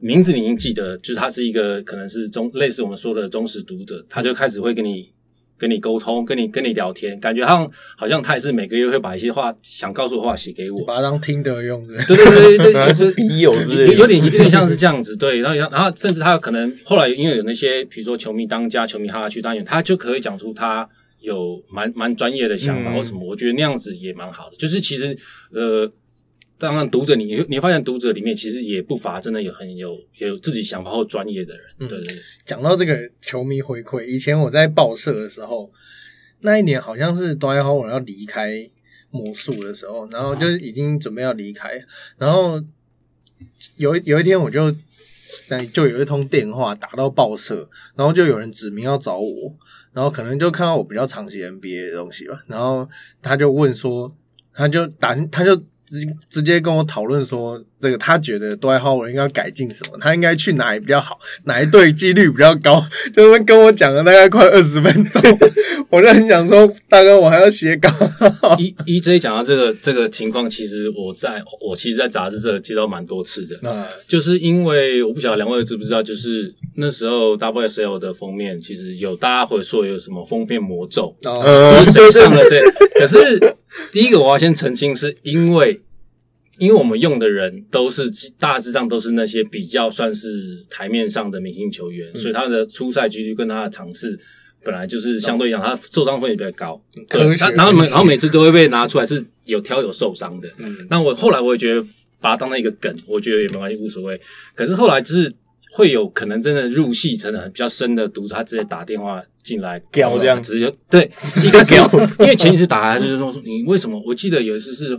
[0.00, 5.10] 名字你已经记得，就是他是一个可能是忠类似我们说的忠实读者，他就开始会跟你
[5.56, 11.96] 跟你沟通，跟你跟你聊天，感觉好像好像他也是每个月会把一些话想告诉的话写给我，把它当听的用的。
[12.06, 15.16] 对对对对， 是笔友之类，有点有点像是这样子。
[15.16, 20.88] 对，然后然后甚至他可能后来因为有那些比如说球迷当家、球迷哈哈去当演，他就可以讲出他
[21.20, 24.56] 有蛮蛮专业的想法或什么，我觉得那样子也蛮好的。
[24.56, 25.16] 就是其实
[25.50, 25.90] 呃。
[26.58, 31.64] 当然，读者你你你发现读者里面其实也不乏真的有很有有自己想法或专业的人。
[31.78, 32.18] 对对对。
[32.44, 35.70] 讲到这个球迷回馈，以前我在报社的时候，
[36.40, 38.68] 那一年好像是多埃豪我要离开
[39.10, 41.80] 魔术的时候，然后就是已经准备要离开，
[42.18, 42.60] 然后
[43.76, 44.74] 有有一天我就
[45.50, 49.56] 那就有一通电话打到报社，然后就有人指名要找我，
[49.92, 52.88] 然后可能就看到我比较长期 NBA 的东西吧，然后
[53.22, 54.12] 他就问说，
[54.52, 55.62] 他就打他就。
[55.88, 62.82] 直直接跟我讨论说，这个他觉得多埃豪尔应该改进什么，他应该去哪里比较好，哪一队几率比较高，
[63.14, 65.22] 就是跟我讲了大概快二十分钟，
[65.90, 67.88] 我就很想说，大哥，我还要写稿。
[68.58, 81.14] E E J 讲到这个这个情况，其实我在我其实，在杂志社接到蛮多次的，就是因为我不晓得两位知不知道，就是那时候 W S L 的封面，其实有大家会说有什么封面魔咒，
[81.84, 82.60] 是谁上了这？
[82.98, 83.56] 可是。
[83.92, 85.78] 第一个我要先澄清，是因为
[86.58, 90.28] 因为我们用的人都是大致上都是那些比较算是
[90.68, 94.18] 台面上的明星球员，所以他的出赛几率跟他的尝试
[94.64, 96.82] 本来就是相对讲，他受伤风险比较高。
[97.08, 97.20] 对，
[97.54, 100.48] 然后每然后每次都会被拿出来是有挑有受伤的。
[100.58, 101.80] 嗯，那我后来我也觉得
[102.20, 104.20] 把它当成一个梗，我觉得也没关系，无所谓。
[104.54, 105.32] 可是后来就是
[105.72, 109.22] 会有可能真的入戏成的比较深的读者，他直接打电话。
[109.40, 111.10] 进来屌这样子就对，
[111.42, 113.98] 一个屌，因为前几次打来就是说你为什么？
[114.06, 114.94] 我记得有一次是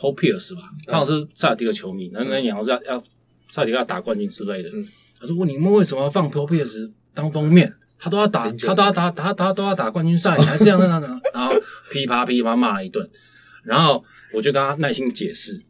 [0.00, 3.04] Paul Pierce 吧，他好像是萨尔迪克球迷，那那年好像是要要
[3.50, 4.70] 萨尔迪克要打冠军之类的。
[5.20, 7.74] 他说：问你们为什么要放 Paul Pierce 当封面？
[7.98, 11.52] 他都要打，他都要打，他他都要打冠军赛，你还这样那样然后
[11.92, 13.06] 噼啪噼啪骂了一顿，
[13.62, 15.60] 然后我就跟他耐心解释，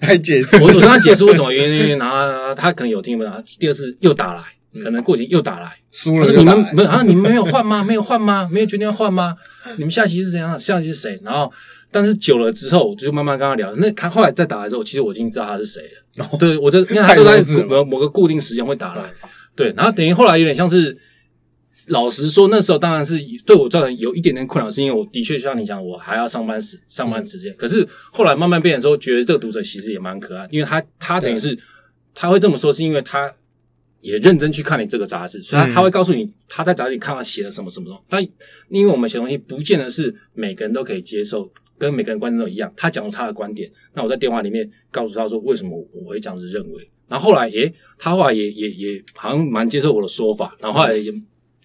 [0.00, 3.30] 还解释，我我跟他解释为什么原因，然后他可能有听没有？
[3.60, 4.42] 第二次又打来。
[4.82, 6.30] 可能过节又打来，输了。
[6.30, 7.02] 你们没啊？
[7.02, 7.82] 你们没有换吗？
[7.82, 8.46] 没有换吗？
[8.52, 9.34] 没有决定要换吗？
[9.78, 10.58] 你们下期是怎样？
[10.58, 11.18] 下期是谁？
[11.24, 11.50] 然后，
[11.96, 13.74] 但是久了之后，我就慢慢跟他聊。
[13.76, 16.28] 那他后来再打来之后，其实我已经知道他是谁了。
[16.38, 19.10] 对我这，因为他都在某某个固定时间会打来。
[19.54, 20.94] 对，然后等于后来有点像是，
[21.86, 27.50] 老实说，那时候当然是对我造成有一点点困扰，是因为我的确像你讲，我还要上班时上班时间。
[27.56, 31.58] 可是后来慢慢变的时候，觉得这个读者其实也蛮可爱，因为他他等于是
[32.14, 33.32] 他会这么说，是因为他。
[34.02, 38.02] 也认真去看你这个杂志，所以他他会告诉你他在杂志里看到写了什么什么东西。
[38.08, 38.22] 但
[38.68, 42.72] 因为我们写东西不见得是每个人都可以接受，跟每个人观点都一样。
[42.76, 46.90] 他讲出他的观点，那我在电话里面告诉他说为什么我会这样子认为。
[47.08, 50.56] 然后后来，诶，他后来也也也好像蛮接受我的说法。
[50.60, 51.12] 然后后来也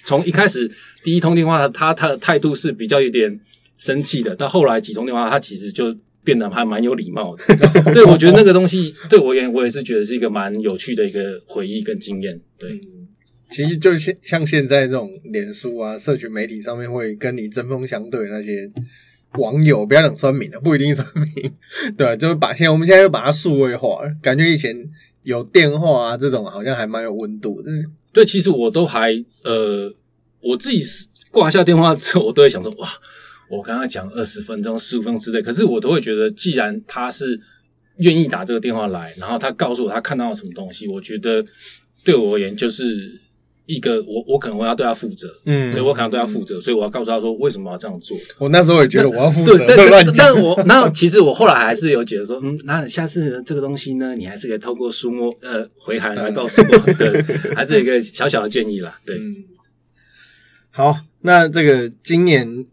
[0.04, 0.70] 从一开始
[1.04, 3.40] 第一通电话，他他的态度是比较有点
[3.78, 5.96] 生气的，到后来几通电话，他其实就。
[6.24, 7.44] 变得还蛮有礼貌的，
[7.96, 12.40] 对我觉得那个东西对我也我也是觉得是一个蛮有趣的一个回忆跟经验。
[12.60, 12.80] 对，
[13.50, 18.72] 其实就像像现在这种脸书啊、社群媒体上面会跟你针锋相对那些
[19.38, 21.52] 网友，不要讲酸民的，不一定酸民，
[21.98, 24.76] 对，就是把现在我们现在又把它数位化了，感觉以前
[25.24, 27.72] 有电话啊这种好像还蛮有温度的。
[28.14, 29.14] 对，其实我都还
[29.44, 29.94] 呃，
[30.42, 32.90] 我自己是挂下电话之后，我都会想说哇。
[33.50, 37.38] 我刚刚讲二十分钟、十五分钟之类，可是我都会觉得，既然他是
[37.98, 41.46] 愿意打这个电话来，然后他告诉我他看到了什么东西，我觉得
[42.06, 43.20] 对我而言就是
[43.74, 48.18] 一个我我可能我要对他负责，嗯，对我可能对他负责，所以我要告诉他说为什么要这样做。
[48.38, 57.22] 我那时候也觉得我要负责，对但 但我那其实我后来还是有觉得说，嗯，那下次这个东西呢，你还是可以透过书摸呃回函来告诉我， 对，
[57.56, 59.20] 还是一个小小的建议啦，对。
[60.70, 62.66] 好，那这个今年。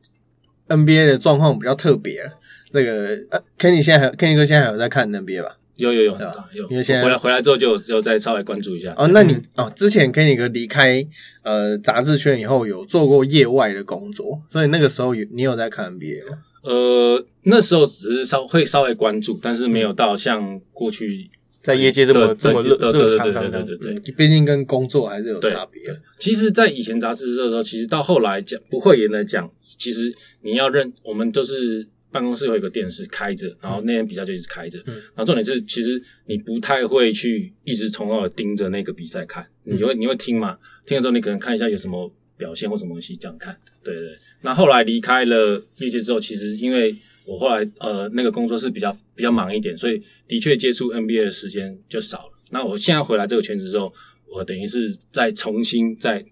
[0.71, 2.31] NBA 的状况比较特别，
[2.71, 5.57] 这个呃，Kenny 现在还 Kenny 哥现在还有在看 NBA 吧？
[5.79, 6.19] 有有有
[6.53, 8.93] 有，因为现在回来回来之后就就再稍微关注一下。
[8.97, 11.05] 哦，那你哦，之前 Kenny 哥离开
[11.43, 16.39] 呃杂志圈以后，有做过业外的工作，所以那个时候有你有在看 NBA 吗？
[16.65, 21.31] 呃，那时候只是稍会稍微关注，但是没有到像过去。
[21.61, 25.83] 在业界这么这么热热场上，对对对对，毕竟跟工作还是有差别。
[26.19, 30.11] 其实，在以前杂志社的时候，其实到后来讲不会也能讲，其实
[30.41, 34.79] 你要认，我们就是办公室有一个电视开着，然后那天比赛就一直开着。
[34.87, 40.59] 嗯然后重点是，其实你不太会去一直从头盯着那个比赛看，你会你会听嘛？
[40.87, 43.57] 听了之后，你可能看一下有什么表现或什么东西这样看。
[43.83, 44.19] 对对。
[44.43, 46.95] 那后来离开了业界之后，其实因为。
[47.29, 52.33] 我后来呃那个工作是比较比较忙一点，所以的确接触 NBA 的时间就少了。
[52.49, 53.93] 那我现在回来这个圈子之后，
[54.33, 56.25] 我等于是再重新再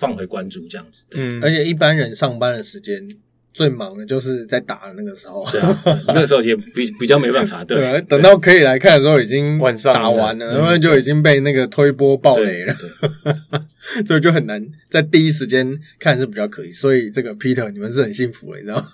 [0.00, 1.06] 放回关注这样子。
[1.12, 3.08] 嗯，而且一般人上班的时间。
[3.52, 5.76] 最忙的就是在打的那个时候，对啊，
[6.08, 12.74] 那时候也比比较没办法， 对，等到可以来看的时候，已经晚上打完了，然后就已经被那个推波爆雷了，
[14.06, 16.70] 所以就很难在第一时间看是比较可以。
[16.70, 18.84] 所以这个 Peter，你们是很幸福的，你知道？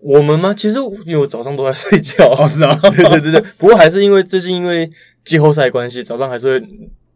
[0.00, 0.52] 我们吗？
[0.52, 3.40] 其实因为我早上都在睡觉， 是啊，对对对对。
[3.58, 4.90] 不过还是因为最近因为
[5.24, 6.66] 季后赛关系，早上还是会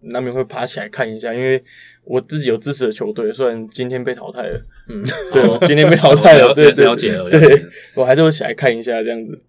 [0.02, 1.62] 难免会爬起来看一下，因为。
[2.04, 7.64] 我自己有支持的球队，虽然今天被淘汰了，嗯， 对，今天被淘汰了， 对对，了解了，对，
[7.94, 9.40] 我还是会起来看一下这样子。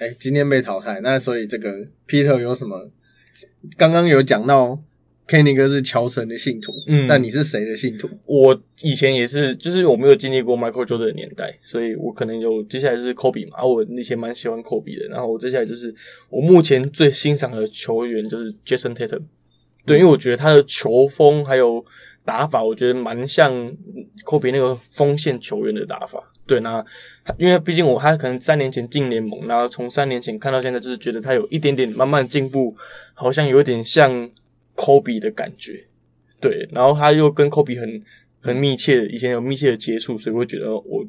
[0.00, 1.70] 哎，今天被淘汰，那所以这个
[2.08, 2.90] Peter 有什么？
[3.76, 4.82] 刚刚有讲到
[5.28, 8.08] Kenny 哥是乔神的信徒，嗯，那你是谁的信徒？
[8.26, 15.94] 我以前也是，就是我没有经历过 Michael Jordan 的年代，所以我可能有接下来就是 Kobe 嘛，我以前蛮喜欢 Kobe 的，然后我接下来就是
[16.28, 19.22] 我目前最欣赏的球员就是 Jason Tatum。
[19.90, 21.84] 对，因为我觉得他的球风还有
[22.24, 23.52] 打法，我觉得蛮像
[24.24, 26.22] 科比那个锋线球员的打法。
[26.46, 26.84] 对，那
[27.36, 32.76] 因为毕竟我他可能三年前进联盟，然后从三年前看到现在，就是觉得他有一点点慢慢进步，
[33.14, 34.30] 好像有点像
[34.76, 35.84] 科比的感觉。
[36.40, 38.00] 对，然后他又跟科比很
[38.40, 41.04] 很密切，以前有密切的接触，所以我觉得我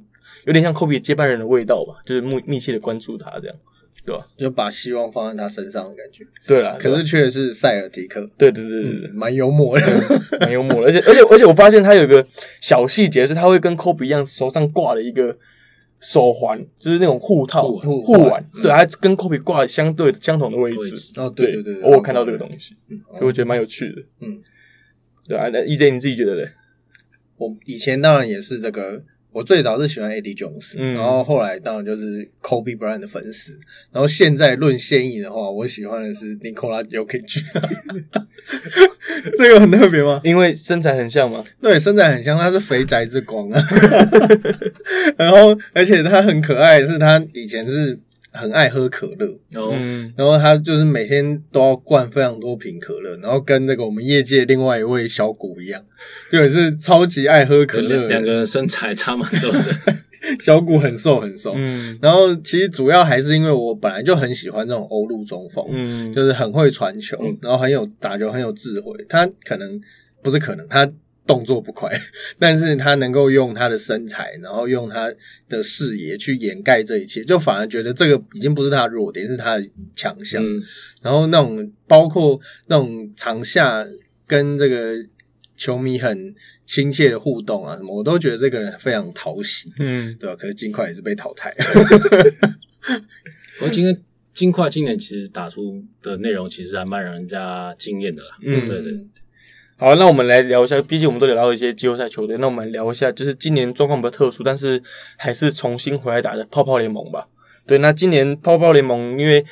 [0.45, 3.55] 有点像科比接班人的味道吧，就是密密切的关注他这样。
[4.03, 4.27] 对吧？
[4.37, 6.25] 就把希望放在他身上的感觉。
[6.47, 8.27] 对啊，可是却是塞尔提克。
[8.37, 9.87] 对对对对，蛮幽默的，
[10.41, 10.87] 蛮幽默的。
[10.87, 12.25] 而且而且而且，我发现他有一个
[12.59, 15.37] 小细节，是他会跟科比一样，手上挂了一个
[15.99, 18.43] 手环，就是那种护套护腕。
[18.63, 21.11] 对，还跟科比挂相对相同的位置。
[21.15, 22.75] 哦，对对对，我看到这个东西，
[23.21, 24.01] 我觉得蛮有趣的。
[24.21, 24.41] 嗯，
[25.27, 26.49] 对啊，那 EJ 你自己觉得嘞？
[27.37, 29.03] 我以前当然也是这个。
[29.31, 33.57] 我最早是喜欢 AD Jones，然后后来当然就是 Kobe Bryant 的粉丝，
[33.91, 37.41] 然后现在论现役的话，我喜欢的是 Nikola Jokic，
[39.37, 40.19] 这个很特别吗？
[40.23, 41.43] 因为身材很像吗？
[41.61, 43.61] 对，身材很像，他是肥宅之光啊，
[45.17, 47.97] 然后而且他很可爱，是他以前是。
[48.31, 49.71] 很爱喝可乐，然后，
[50.15, 55.83] 然后他就是每天都要灌非常多瓶可乐，然后跟那个我们业界另外一位小谷一样，
[56.31, 58.07] 对，是超级爱喝可乐。
[58.07, 59.61] 两个人身材差蛮多的，
[60.39, 68.93] 小谷很瘦很瘦，嗯，然后其实主要还是因为我本来就很喜欢这种欧陆中锋，嗯，就是很会传球，然后很有打球，很有智慧。
[69.09, 69.81] 他可能
[70.21, 70.89] 不是可能他。
[71.27, 71.91] 动作不快，
[72.39, 75.13] 但是他能够用他的身材，然后用他
[75.47, 80.43] 的视野去掩盖这一切，就反而觉得这个已经不是他的弱点，是他的强项。
[81.01, 83.85] 然后那种包括那种场下
[84.25, 84.95] 跟这个
[85.55, 86.33] 球迷很
[86.65, 90.35] 亲切的互动啊，什么我都觉得这个人非常讨喜，嗯，对吧？
[90.35, 91.55] 可是金块也是被淘汰。
[93.59, 93.95] 不过今天
[94.33, 99.07] 金块今年其实打出的内容其实还蛮让人家惊艳的啦，嗯，对对。
[99.81, 104.79] 好，那我们来聊一下，毕竟我们都聊到一些季后赛球队，那我们聊一下，就是今年状况比较特殊，但是
[105.17, 107.27] 还是重新回来打的泡泡联盟吧。
[107.65, 109.43] 对，那今年泡泡联盟因为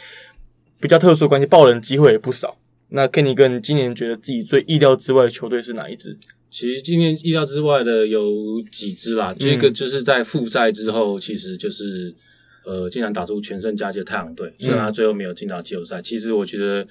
[0.80, 2.56] 比较特殊的关系，爆冷机会也不少。
[2.90, 6.16] 那 Kenny 跟今年觉得自己最意料之外的球队是哪一支？
[6.52, 8.32] 其实今年意料之外的有
[8.72, 12.14] 几支啦，这个就是在复赛之后，其实就是
[12.68, 16.86] 呃，竟然打出全胜佳绩的太阳队，虽然他最后没有进到季后赛，其实我觉得。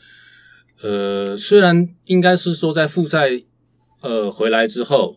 [0.83, 3.31] 呃，虽然应该是说在复赛
[4.01, 5.17] 呃回来之后，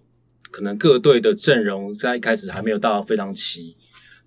[0.49, 3.75] 可能各队的阵容在一开始还没有到非常齐，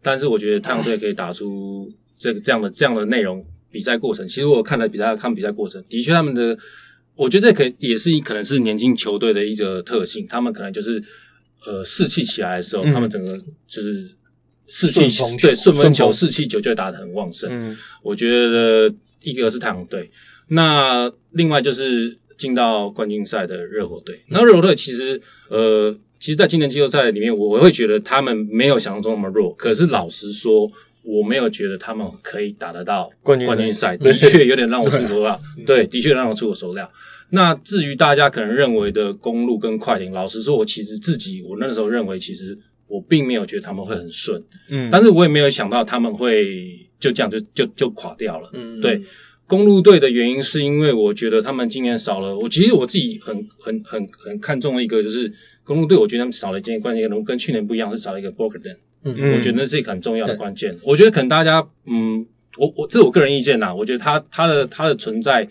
[0.01, 4.27] 但是我觉得太阳队可以打出这个这样的这样的内容比赛过程。
[4.29, 6.57] 其实我看了比赛看比赛过程，的确他们的，
[7.17, 11.03] 我觉得这可也是可能是年轻球队的一个特性，他们可能就是
[11.67, 14.09] 呃士气起来的时候，他们整个就是
[14.69, 15.01] 士气
[15.39, 17.51] 对顺风球士气球就会打得很旺盛。
[17.51, 20.09] 嗯，我觉得一个是太阳队。
[20.49, 29.53] 那另外就是进到冠军赛的热火队，那热火队其实呃，其实，在今年季后赛里面，我会觉得他们没有想象中那么弱。
[29.55, 30.71] 可是老实说，
[31.03, 35.39] 我没有觉得他们可以打得到冠军赛，的确有点让我出乎料。
[35.67, 36.91] 对，的确让我出乎所料。
[37.31, 42.57] 那至于大家可能认为的公路跟快艇，老实说，我其实自己我那时候认为，其实
[42.87, 49.03] 我并没有觉得他们会很顺，嗯，但是我也没有想到他们会就这样就就就垮掉了，嗯，对。
[49.55, 52.37] 公路队的原因是因为我觉得他们今年少了。
[52.37, 55.33] 我其实我自己很很很很看重的一个，就是
[55.63, 58.77] 公路队，我觉得他们少了一件关键，跟去年不一样，是少了一个 Bogdan。
[59.05, 60.77] 嗯嗯，我觉得那是一个很重要的关键。
[60.83, 62.27] 我觉得可能大家，嗯，
[62.59, 63.73] 我我这是我个人意见呐。
[63.73, 65.49] 我觉得他他的他的存在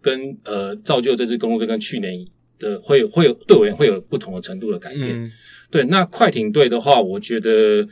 [0.00, 2.24] 跟呃造就这支公路队跟去年
[2.58, 5.30] 的会会有队员会有不同的程度的改变。
[5.70, 7.86] 对，那快艇队的话，我觉得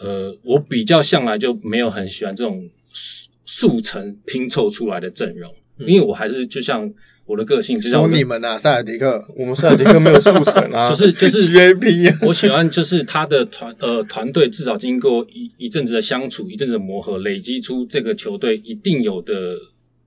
[0.00, 2.70] 呃，我比较向来就没有很喜欢这种。
[3.56, 5.48] 速成拼凑出来的阵容，
[5.78, 6.92] 因为我还是就像
[7.24, 19.32] 我的个性，就像说你们啊，塞尔迪克，我们塞尔迪克没有速成啊， 就是就是 GAP，我喜欢就是他的团呃团队至少经过一一阵子的相处，一阵子的磨合，累积出这个球队一定有的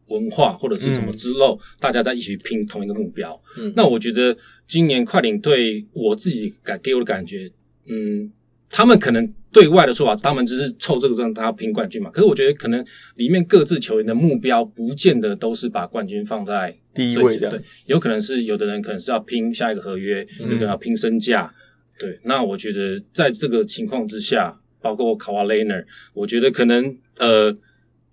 [0.08, 3.40] 文化或者是什么之后，大家在一起拼同一个目标。
[3.58, 4.36] 嗯那我觉得
[4.68, 7.50] 今年快艇队我自己感给我的感觉，
[7.90, 8.30] 嗯，
[8.70, 12.10] 他们可能对外的说法，他们只是凑这个让大家拼冠军嘛。
[12.12, 21.52] 可是我觉得可能里面各自球员的目标，不见得都是把冠军放在第一位的对，有可能是有的人可能是要拼下一个合约，有可能要拼身价。
[21.98, 25.76] 对，那我觉得在这个情况之下，包括卡瓦雷纳，
[26.14, 27.56] 我觉得可能呃，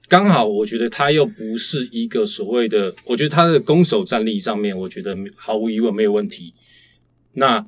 [0.08, 6.54] 刚好我觉得他又不是一个所谓的，我觉得他的攻守战力上面，我觉得毫无疑问没有问题。
[7.34, 7.66] 那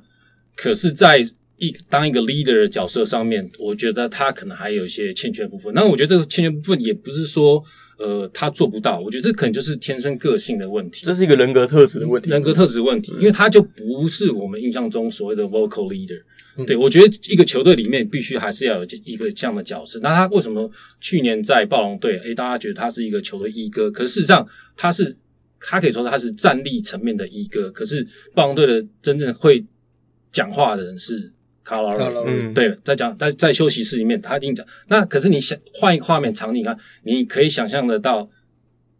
[0.55, 1.23] 可是，在
[1.57, 5.73] 一当一个 leader 的角色上面，我觉得他可能还有一些欠缺的部分。
[5.73, 7.63] 那我觉得这个欠缺部分也不是说
[7.97, 11.05] 呃他做不到，我觉得这可能就是天生个性的问题。
[11.05, 12.29] 这是一个人格特质的问题。
[12.29, 16.21] 人格特质问题，因为他就不是我们印象中所谓的 vocal leader。
[16.65, 19.99] 对我觉得一个球队里面必须还是要有一个这样的角色。
[19.99, 20.67] 那他为什么
[20.99, 23.91] 去年在暴龙队，诶，大家觉得他是一个球队一哥？
[23.91, 25.15] 可是事实上他是，
[25.59, 27.69] 他可以说他是战力层面的一哥。
[27.69, 29.63] 可是暴龙队的真正会
[30.31, 31.31] 讲话的人是
[31.67, 32.23] 卡拉瑞。
[32.25, 34.65] 嗯，对，在讲在在休息室里面，他一定讲。
[34.87, 38.25] 那可是你想换一个画面场景看，你可以想象得到，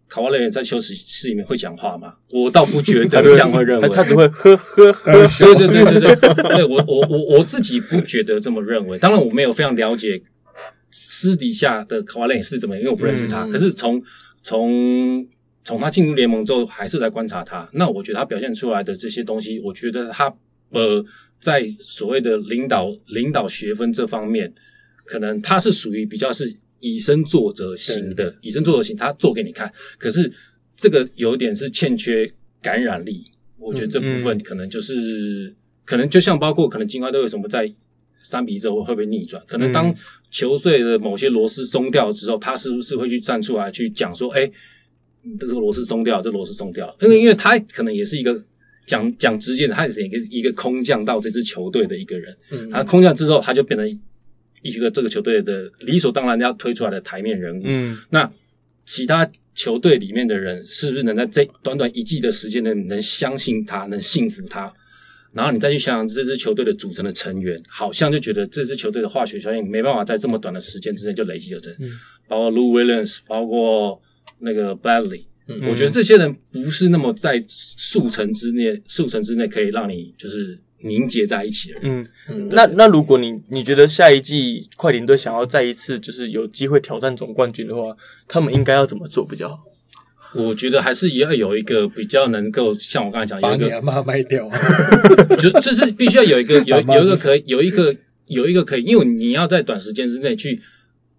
[0.10, 2.16] 卡瓦雷人在休息室里面会讲话吗？
[2.30, 5.14] 我倒不觉得这样会认为，他只会呵呵 呵。
[5.14, 8.98] 对对对对对，对我我我我自己不觉得这么认为。
[8.98, 10.22] 当然，我没有非常了解
[10.92, 13.48] 私底下的卡瓦雷是怎么样，因为我不认识他。
[13.48, 14.04] 可是从
[14.44, 15.26] 从
[15.64, 17.70] 从他进入联盟之后，还是在观察他。
[17.72, 20.34] 那我觉得他表现出来的这些东西，我觉得他
[20.72, 21.04] 呃，
[21.40, 24.54] 在所谓的领导领导学分这方面，
[25.06, 29.72] 可能他是属于比较是以身作则型的，以身作则型，他做给你看。
[29.98, 30.32] 可是
[30.76, 32.32] 这个有点是欠缺
[32.62, 33.26] 感染力，
[33.58, 35.54] 我觉得这部分可能就是、
[35.86, 37.72] 可能就像包括可能金块队为什么在
[38.22, 39.42] 三比一之后会不会逆转？
[39.48, 39.94] 可能当
[40.30, 44.50] 球队的某些螺丝松掉之后，他是不是会去站出来去讲说，哎、
[45.40, 48.44] 这个螺丝松掉，这螺丝松掉了，因为因为他可能也是一个
[48.88, 54.00] 讲讲直接的，他也是一个一个空降到这支球队的一个人，嗯他空降之后，他就变成
[54.64, 57.62] 一个这个球队的理所当然要推出来的台面人物。
[57.66, 58.28] 嗯，那
[58.86, 64.74] 其他球队里面的人是不是能在这短短一季的时间内能相信他，能信服他？
[65.34, 71.72] 然后你再去想想这支球队的组成的成员，好像就觉得这支球队的化学效应没办法在这么短的时间之内就累积就成，
[72.28, 74.02] 包括 Lou Williams，包括
[74.40, 75.22] 那个 Bradley，、
[75.70, 81.84] 我觉得这些人不是那么在速成之内，速成之内可以让你就是凝结在一起的人。
[81.86, 87.96] 嗯嗯那那如果你你觉得下一季快艇队想要再一次就是有机会挑战总冠军的话，
[88.28, 89.60] 他们应该要怎么做比较好？
[90.36, 94.48] 我觉得还是也要有一个比较能够像我刚才讲，有一个把你阿妈卖掉，
[95.40, 97.96] 就就是必须要有一个 有有一个可以有一个
[98.26, 100.62] 有一个可以，因为你要在短时间之内去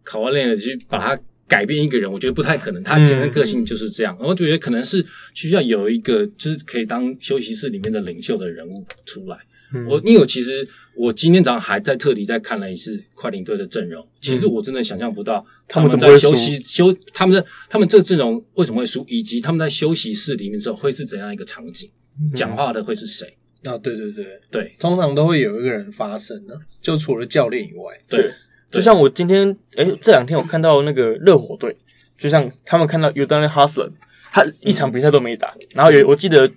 [0.05, 1.18] 考完练了去把它
[1.49, 2.83] 改变一个人，我觉得不太可能。
[2.85, 9.39] 他天生个性就是这样，我觉得可能是需要有一个就是可以当休息室里面的领袖的人物出来。
[9.87, 21.91] 我因为我其实我今天早上还在特地再看了一次快艇队的阵容，其实我真的想象不到他们在休息休他们的他们这个阵容为什么会输，以及他们在休息室里面之后会是怎样一个场景，
[22.35, 23.27] 讲话的会是谁？
[23.65, 28.31] 啊，对对对，对通常都会有一个人发声呢，就除了教练以外，对。
[28.71, 31.75] 就像我今天哎、这两天我看到那个热火队，
[32.19, 33.93] 就像他们看到 u d a n h u s l e n
[34.31, 36.51] 他一场比赛都没打，然后有我记得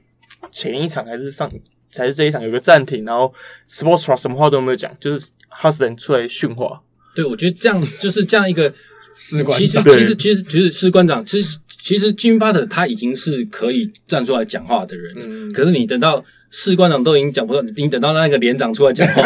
[0.51, 1.49] 前一场还是上
[1.95, 3.33] 还是这一场有个暂停，然后
[3.69, 6.81] Sports 什么话都没有讲，就是 h u s l e n 出来训话，
[7.15, 8.73] 对，我觉得这样就是这样一个
[9.17, 9.57] 士官。
[9.57, 15.53] 其实其实其实其实士官长，其实其实 Jimmy Butler 他已经是可以站出来讲话的人了，嗯。
[15.53, 19.23] 可是你等到士官长都已经讲不到，你等到那个连长出来讲话，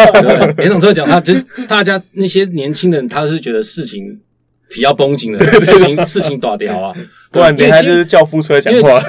[0.58, 1.34] 连长出来讲话，就
[1.66, 4.20] 大家那些年轻人他是觉得事情
[4.68, 6.94] 比较绷紧了，事情事情打掉啊，
[7.32, 9.00] 不然等一下就是教父出来讲话。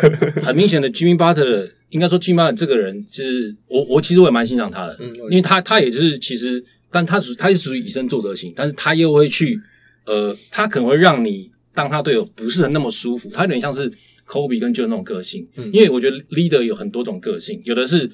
[0.41, 9.59] 很明显的，Jimmy Butler 应该说 Jimmy Butler 这个人，就是我我其实我也蛮欣赏他的，嗯因为他他也就是其实，但他属他是属于以身作则型，但是他又会去
[10.05, 13.91] 呃，他可能会让你当他队友不是很那么舒服，他有点像是
[14.27, 18.11] Kobe 跟 Joe 那种个性，嗯因为我觉得 leader 有很多种个性，有的是。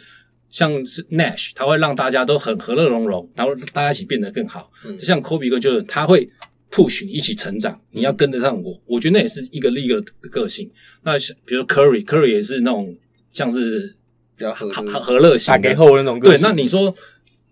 [0.49, 4.70] 像是 Nash，他会让大家都很和乐融融，然后大家一起变得更好。
[4.84, 6.30] 就像 Kobe 跟 Jordan，他会
[6.70, 8.80] push 你一起成长，你要跟得上我。
[8.86, 10.70] 我觉得那也是一个 leader 的个性。
[11.01, 12.95] 那像比如说 Curry，Curry 也是那种
[13.32, 13.95] 像是
[14.38, 16.95] 比较合和和的，和乐型的打给后那种个对，那你说，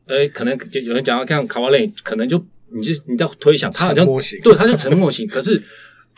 [0.05, 2.37] 呃，可能就有人讲到看卡瓦雷，可能就
[2.71, 4.05] 你就你在推想他好像
[4.43, 5.59] 对，他就沉默型，可是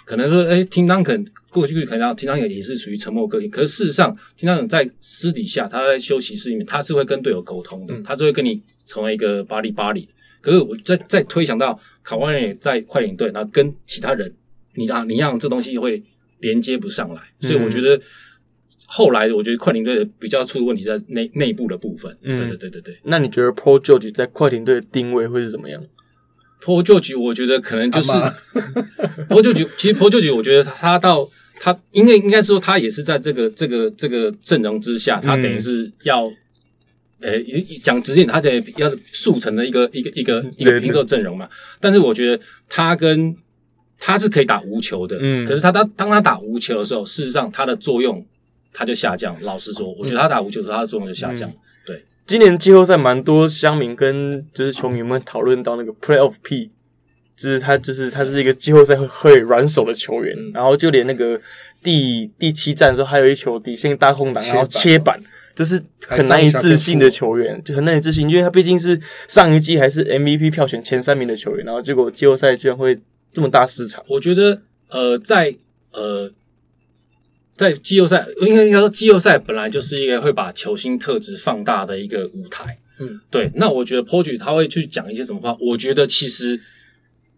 [0.06, 10.08] 可能说，哎，听当可能过去可能听当也是属于沉默个性，可是事实上，听当在私底下，他在休息室里面，他是会跟队友沟通的，他是会跟你成为一个巴里巴里。
[10.42, 14.30] 可是我再再推想到卡瓦也在快艇队，然后跟其他人，
[14.76, 16.04] 你让你让这东西会
[16.40, 17.98] 连接不上来，所以我觉得
[18.86, 22.14] 后来我觉得快艇队比较出的问题在内内部的部分。
[22.22, 22.98] 对对对对对。
[23.04, 25.82] 那你觉得 Paul George 在快艇队的定位会是怎么样？
[26.64, 28.12] 坡旧局，我觉得可能就是
[29.28, 29.68] 坡 旧局。
[29.78, 36.32] 其实坡旧局，我觉得他到他因为应该说，他也是在这个这个这个阵容之下，他等于是要，
[37.20, 37.38] 呃，
[37.84, 41.50] 讲直接，他得要速成的一个一个一个一个拼凑阵容嘛。
[41.82, 43.36] 但是我觉得他跟
[44.00, 48.26] 他是可以打无球的，嗯，可是他当当他打无球的时候，事实上他的作用
[48.72, 49.36] 他就下降。
[49.42, 51.52] 老实说，我觉得他打无球的时候，他的作用就下降。
[52.26, 56.72] 今年季后赛蛮多乡民跟就是球迷们讨论到那个 Playoff P，
[57.36, 61.40] 就是他就是他是一个季后赛会会软手的球员，然后就连那个
[61.84, 65.22] 第第七战的时候，还有一球底线大空档，然后切板，
[65.54, 72.98] 就是很难以置信的球员，就很难以置信，因为他毕竟是上一季还是 MVP 票选前三名的球员，然后结果季后赛居然会
[73.34, 74.04] 这么大市场。
[74.08, 75.56] 我觉得呃，在
[75.92, 76.32] 呃。
[77.56, 82.78] 在季后赛，应该应该说，季后赛本来就是一个会把球星特质放大的一个舞台。
[83.00, 83.52] 嗯，对。
[83.56, 85.58] 那我觉得 p o j 他会去讲一些什么话？
[85.60, 86.60] 我觉得其实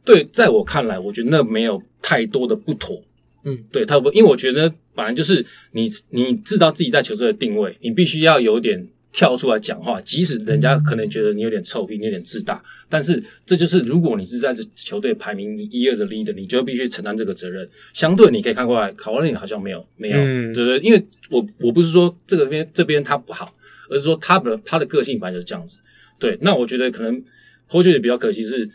[0.03, 3.01] 对，在我看来，我觉得那没有太多的不妥。
[3.43, 8.88] 嗯，对他不，因为我觉得本来就是你你知道自己在球队的定位，你必须要有点。
[9.16, 17.66] 跳出来讲话，即使人家可能觉得你有点臭屁，你有点自大，但是这就是如果你是在这球队排名一二的 leader，你就必须承担这个责任。
[17.93, 20.18] 相对你可以看过来，卡瓦内好像没有没有，
[20.53, 20.80] 对不对？
[20.80, 23.55] 因为我我不是说这个边这边他不好，
[23.89, 25.78] 而是说他的他的个性本来就是这样子。
[26.20, 27.24] 对，那我觉得可能
[27.72, 28.70] 我觉得比较可惜是，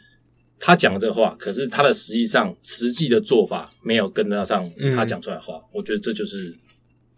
[0.58, 4.66] 他讲这话，可是他的实际上实际的做法没有跟得上
[4.96, 5.60] 他讲出来的话。
[5.74, 6.56] 我觉得这就是，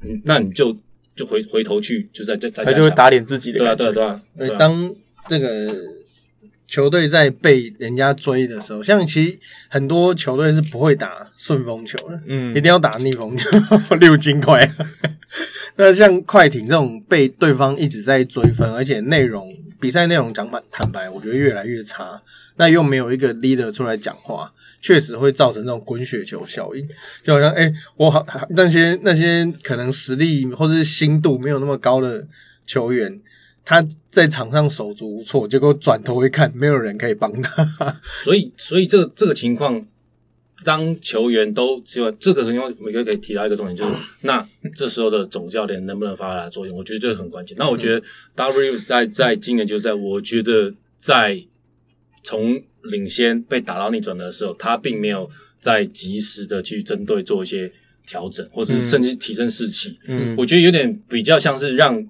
[0.00, 0.76] 嗯，那你就。
[1.22, 3.92] 就回回头去，就在在在，他就会打脸自己的感觉。
[3.92, 4.56] 对啊，对啊。
[4.58, 4.92] 当
[5.28, 5.72] 这个
[6.66, 13.48] 球队在被人家追的时候，像其实很多球队是不会打顺风球的，嗯，一定要打逆风球，
[14.00, 14.68] 六金块。
[15.76, 22.20] 那像快艇这种被对方一直在追分，而且内容比赛内容讲坦坦白，我觉得越来越差。
[22.56, 24.52] 那又没有一个 leader 出来讲话。
[24.82, 26.86] 确实会造成这种滚雪球效应，
[27.22, 32.26] 就好像哎，我好那些那些可能实力或者是心度没有那么高的
[32.66, 33.20] 球员，
[33.64, 37.64] 他在场上手足无措，结果转头一看，没有人可以帮他。
[38.24, 39.86] 所以，所以这这个情况，
[40.64, 46.76] 当球员都只有这个情况，每个可以提到一个重点，就是那这时候的总教练能不能发挥作用？
[46.76, 47.56] 我觉得这个很关键。
[47.56, 48.04] 那我觉得
[48.34, 51.40] W 在在今年就在，我觉得在
[52.22, 52.62] 从。
[52.86, 57.72] 领先被打到逆转的时候，他并没有在及时的去针对做一些
[58.08, 59.96] 调整，或者是甚至提升士气。
[60.08, 62.04] 嗯，我觉得有点比较像是让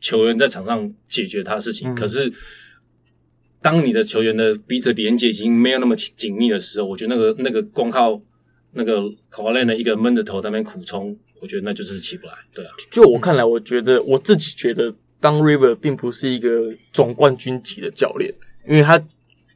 [0.00, 1.92] 球员在场上解决他的事情。
[1.92, 2.32] 可是，
[3.60, 8.22] 当你的球员的彼此连接已经没有那么紧密的时候，我觉得那个那个光靠
[8.74, 12.34] 那个卡瓦莱的一个闷着头在那边苦冲，我觉得那就是起不来。
[12.54, 18.32] 对啊，就我看来，我觉得我自己觉得，当 River 并不是一个总冠军级的教练，
[18.68, 19.04] 因为他。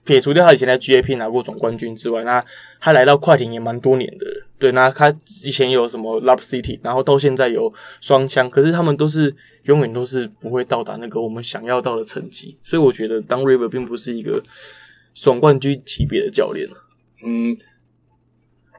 [0.07, 2.43] 撇除掉他以前在 GAP 拿过总冠军之外，那
[2.81, 4.27] 他来到快艇也蛮多年的。
[4.59, 9.35] 对，那他以前有什么 Love City，然后到现在有双枪，可是他们都是
[9.65, 12.57] 永远都是不会到达那个我们想要到的成绩。
[12.65, 14.43] 所以我觉得当 River 并不是一个
[15.13, 16.67] 总冠军级别的教练
[17.23, 17.55] 嗯，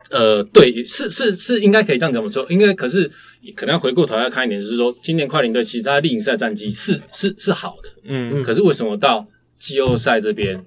[0.10, 3.12] 呃，对，是是是，应该可以这样讲说，应该可是
[3.56, 9.28] 可能要回过头来看一点，就是说今年快艇队其实他例行赛战绩是是是好的，嗯，可是为什么到
[9.60, 10.64] 季后赛这边？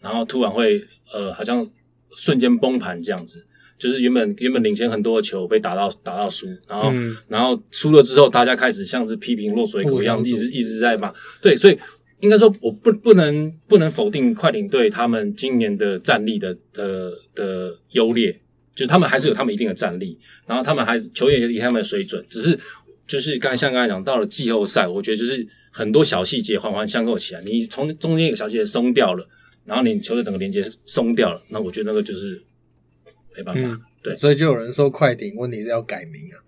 [0.00, 0.82] 然后突然会
[1.12, 1.68] 呃，好像
[2.16, 3.44] 瞬间崩盘这样子，
[3.78, 6.92] 就是原本原本领先很多的球被打到打到输，然后
[7.28, 11.12] 然后输了之后，大家开始像是批评落水狗一样，一直一直在骂。
[11.42, 11.78] 对，所以
[12.20, 18.32] 应该说我不不能不能否定快艇队他们今年的战力的的的优劣，
[18.74, 22.58] 就是他们还是有他们一定的战力，然后他们还是球员也以他们的水准，只是
[23.06, 29.26] 就是刚才像刚才讲到了季后赛，我觉得就是很多小细节环环相扣起来，你从中间一个小细节松掉了。
[29.66, 32.40] 然后你球队整个连接松掉了，那我觉得那个就是
[33.36, 33.80] 没办法。
[34.02, 36.38] 对，所以就有人说快艇问题是要改名啊，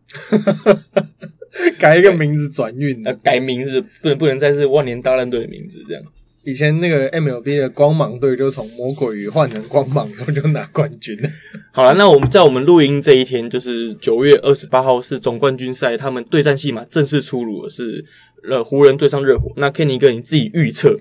[1.79, 2.97] 改一个名字转运。
[3.05, 6.03] 呃改名字不能不能再是万年大烂队的名字这样。
[6.45, 11.29] 以前那个 MLB 的光芒队就从魔鬼鱼换成光芒，然后就拿冠军了。
[11.73, 18.05] 好了，那我们在我们录音这一天，就是九月二十八号是总冠军赛，他们对战戏码正式出炉，是
[18.49, 19.53] 呃湖人对上热火。
[19.57, 21.01] 那 Kenny 哥你自己预测？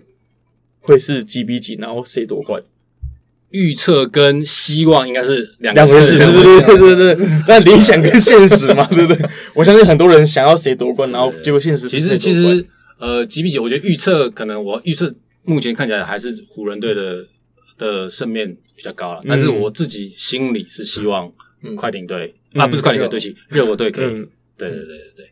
[0.87, 1.75] 会是几比几？
[1.75, 2.63] 然后谁夺冠？
[3.51, 7.27] 预测跟希望应该是两两回事，对对对对对对。
[7.47, 9.29] 那理想跟现实嘛， 对不对？
[9.53, 12.65] 我相信很多人想要谁夺冠，然后结果现实其实其实
[12.99, 15.13] 呃，几比几，我觉得预测可能我预测
[15.43, 17.25] 目前看起来还是湖人队的
[17.77, 21.31] 的胜面比较高了，但是我自己心里是希望
[21.77, 24.09] 快艇队啊，不是快艇队，对不起，热火队可以，
[24.57, 25.25] 对对对对对。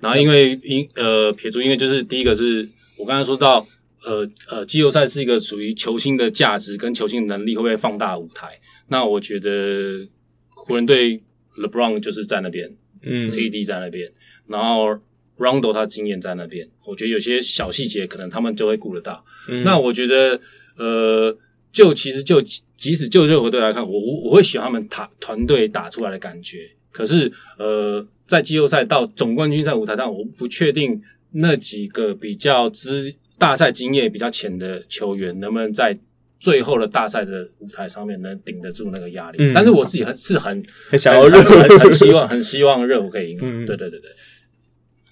[0.00, 3.66] 然后因为因呃撇除，因为就是第一个是我刚才说到。
[4.04, 8.58] 呃呃，季后赛是一个属于球星的价值跟球星能力会不会放大舞台？
[8.88, 10.08] 那我觉得
[10.48, 11.22] 湖人队
[11.56, 12.70] LeBron 就是在那边，
[13.02, 14.10] 嗯，AD 在那边，
[14.46, 14.98] 然后
[15.38, 19.24] Rondo 他经验在那边，我觉得有些小细节可能他们就会顾得到。
[19.64, 20.40] 那我觉得，
[20.76, 21.36] 呃，
[21.70, 22.40] 就其实就
[22.76, 26.70] 即使就热火队来看，我我会喜欢他们打团队打出来的感觉。
[26.90, 31.00] 可是，呃，在季后赛到总冠军赛舞台上，我不确定
[31.32, 33.14] 那几个比较资。
[33.40, 35.98] 大赛经验比较浅的球员，能不能在
[36.38, 39.38] 最后的大赛的舞台上面能顶得住那个压力？
[39.54, 41.42] 但是我自己很是很很想要热，
[41.78, 43.38] 很希望很希望热火可以赢。
[43.66, 44.10] 对对对对，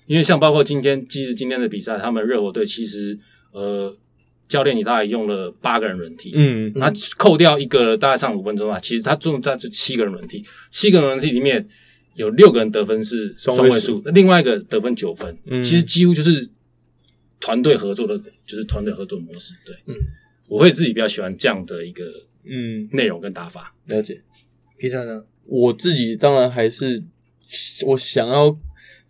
[0.06, 3.18] 因为像包括今天，即使今天的比赛，他们热火队其实
[3.52, 3.96] 呃，
[4.46, 11.66] 教练你大概用了八个人轮替，嗯，那扣掉一个大概上五分钟啊，其实他重在是七个人轮替，七个人轮替里面
[12.14, 16.46] 有六个人得分是双位数，另外一个得分九分，其实几乎就是。
[17.40, 19.54] 团队合作的，就是团队合作模式。
[19.64, 19.94] 对，嗯，
[20.48, 22.04] 我会自己比较喜欢这样的一个
[22.44, 23.74] 嗯内容跟打法。
[23.86, 24.20] 了解。
[24.76, 25.24] 皮特呢？
[25.44, 27.02] 我自己当然还是
[27.86, 28.56] 我想要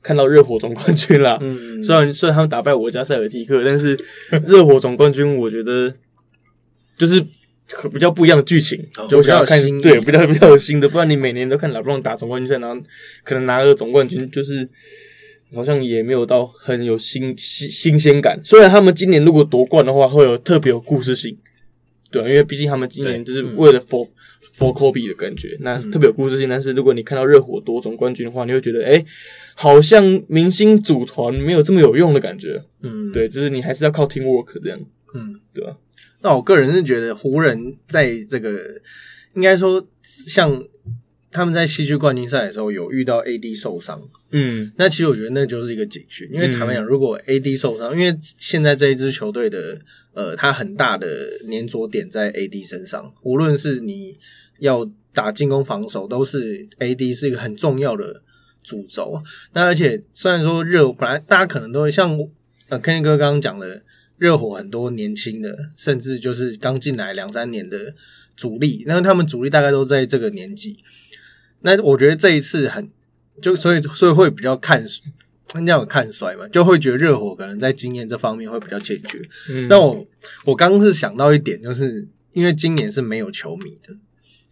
[0.02, 1.38] 看到热火总冠军啦。
[1.40, 3.98] 嗯，虽然虽然他们打败我家塞尔蒂克，但是
[4.46, 5.94] 热火总冠军，我觉得
[6.96, 7.20] 就是
[7.92, 10.88] 比较不一样的剧情，就想要看对比较比较有新的。
[10.88, 12.82] 不然你每年都看老布朗打总冠军赛，然后
[13.24, 14.68] 可能拿个总冠军，就是。
[15.54, 18.40] 好像也没有到很有新新新鲜感。
[18.44, 21.36] 虽然他们今年如果夺冠的话，会有特别有故事性，
[22.10, 24.08] 对，因为毕竟他们今年就是为了 for
[24.54, 26.48] for Kobe 的感觉，那特别有故事性。
[26.48, 29.04] 但是如果你看到热火夺总冠军的话，你会觉得，哎，
[29.54, 32.62] 好像明星组团没有这么有用的感觉。
[32.82, 34.78] 嗯，对，就是你还是要靠 teamwork 这样。
[35.14, 35.76] 嗯，对吧？
[36.20, 38.58] 那我个人是觉得湖人在这个
[39.34, 40.62] 应该说像。
[41.30, 44.00] 他们在西区冠军赛的时候有遇到 AD 受伤，
[44.30, 49.78] 嗯，那其实我觉得那就是一个警讯，因为坦白讲，如果 AD 受伤，因为现在这一支球队的
[50.12, 51.08] 呃，他很大的
[51.50, 54.16] 粘着点在 AD 身上，无论是你
[54.58, 58.22] 要打进攻、防守，都是 AD 是一个很重要的
[58.62, 59.22] 主轴。
[59.54, 62.18] 那而且虽然说热本来大家可能都会像
[62.68, 63.82] 呃 Ken 哥刚刚讲的，
[64.18, 67.94] 热火很多年轻的，甚至就是刚进来两三年的
[68.36, 70.76] 主力，那他们主力大概都在这个年纪。
[71.62, 72.88] 那我觉得这一次很
[73.40, 74.84] 就所以所以会比较看
[75.54, 79.20] 那样看衰嘛，就会觉得热火可能在经验这方面会比较欠缺。
[79.68, 80.06] 那我
[80.44, 83.94] 我刚刚是想到一点，就是因为今年是没有球迷的，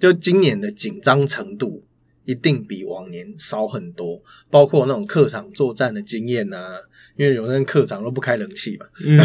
[0.01, 1.85] 就今年的紧张程度
[2.25, 6.81] 一定比往年少很多，包括那种客场作战的经验啊。
[7.17, 9.19] 因为有人客场都不开冷气嘛，嗯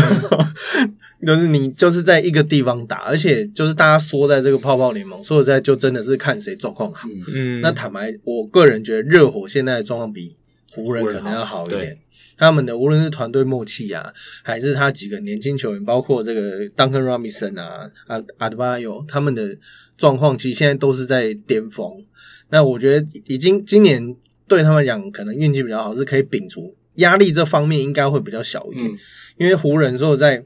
[1.28, 7.08] 就是你就是在一个地方打，而且就是大家缩在这个泡泡联盟，说实在就真的是看谁状况好。
[7.32, 10.36] 嗯，那坦白，我个人觉得热火现在的状况比
[10.72, 11.98] 湖人可能要好一点。
[12.38, 14.12] 他们的无论是团队默契啊，
[14.42, 19.56] 还是他几个年轻球员，包括这个 Duncan Robinson 啊、阿阿德巴约，他们的
[19.96, 22.04] 状况其实现在都是在巅峰。
[22.50, 24.16] 那我觉得已经今年
[24.48, 26.76] 对他们讲，可能运气比较好，是可以摒除。
[26.96, 28.92] 压力这方面应该会比较小一点，
[29.38, 30.44] 因为湖人说在，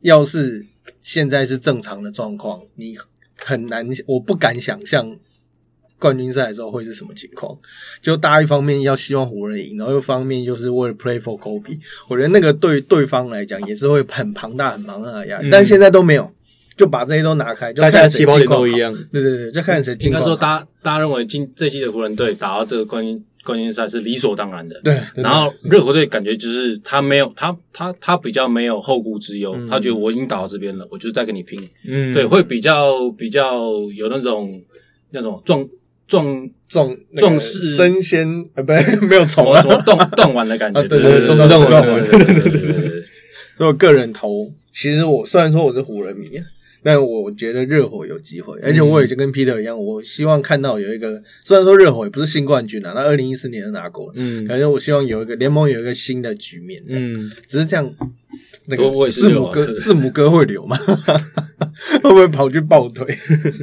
[0.00, 0.66] 要是
[1.00, 2.96] 现在是正常的状况，你
[3.38, 5.16] 很难，我不敢想象
[5.98, 7.56] 冠军赛的时候会是什么情况。
[8.02, 11.78] 就大家一方面要希望湖人赢，然后一方面就是为了 play for Kobe，
[12.08, 15.48] 我觉得那个对对方来讲也是会很庞大、很庞大的压力。
[15.50, 16.30] 但现在都没有，
[16.76, 18.92] 就把这些都拿开，就大家起跑点都一样。
[19.10, 19.96] 对对对，就看谁。
[20.00, 23.24] 应该说，大家大家认为今这季的湖人队打到这个冠军。
[23.46, 24.98] 冠军赛是理所当然的，对。
[25.14, 31.56] 然后热火队感觉就是他没有他他他比较没有后顾之忧，他觉得我已经打到这边了，我就再跟你拼。
[31.86, 34.60] 嗯，对，会比较比较有那种
[35.12, 35.64] 那种壮
[36.08, 38.72] 壮壮壮士生鲜啊，不
[39.06, 42.02] 没有什么什么断断完的感觉，对对对，壮断完。
[42.02, 43.02] 对对对对。
[43.58, 46.28] 我个人投，其实我虽然说我是湖人迷。
[46.86, 57.92] 但我觉得热火有机会，而且我也就跟 Peter 一样，我希望看到有一个，虽然说热火也不是新冠军啊，那二零一四年拿过，嗯，反正我希望有一个联盟有一个新的局面，嗯，只是这样，
[58.66, 60.76] 那个字母哥字母哥会留吗？
[62.04, 63.04] 会不会跑去抱腿？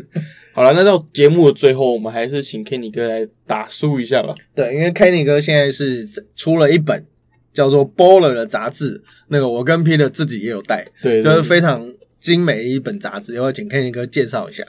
[0.51, 4.35] 好了，那到节目的最后，我们还是请 Kenny 哥来打书一下吧。
[4.53, 6.05] 对，因为 Kenny 哥现在是
[6.35, 7.05] 出了一本
[7.53, 11.89] 叫做《Baller》的杂志，那个我跟 Peter 自己也有带，对，就是非常。
[12.23, 14.63] 精美一本杂志，要请 Kenny 哥介绍一下。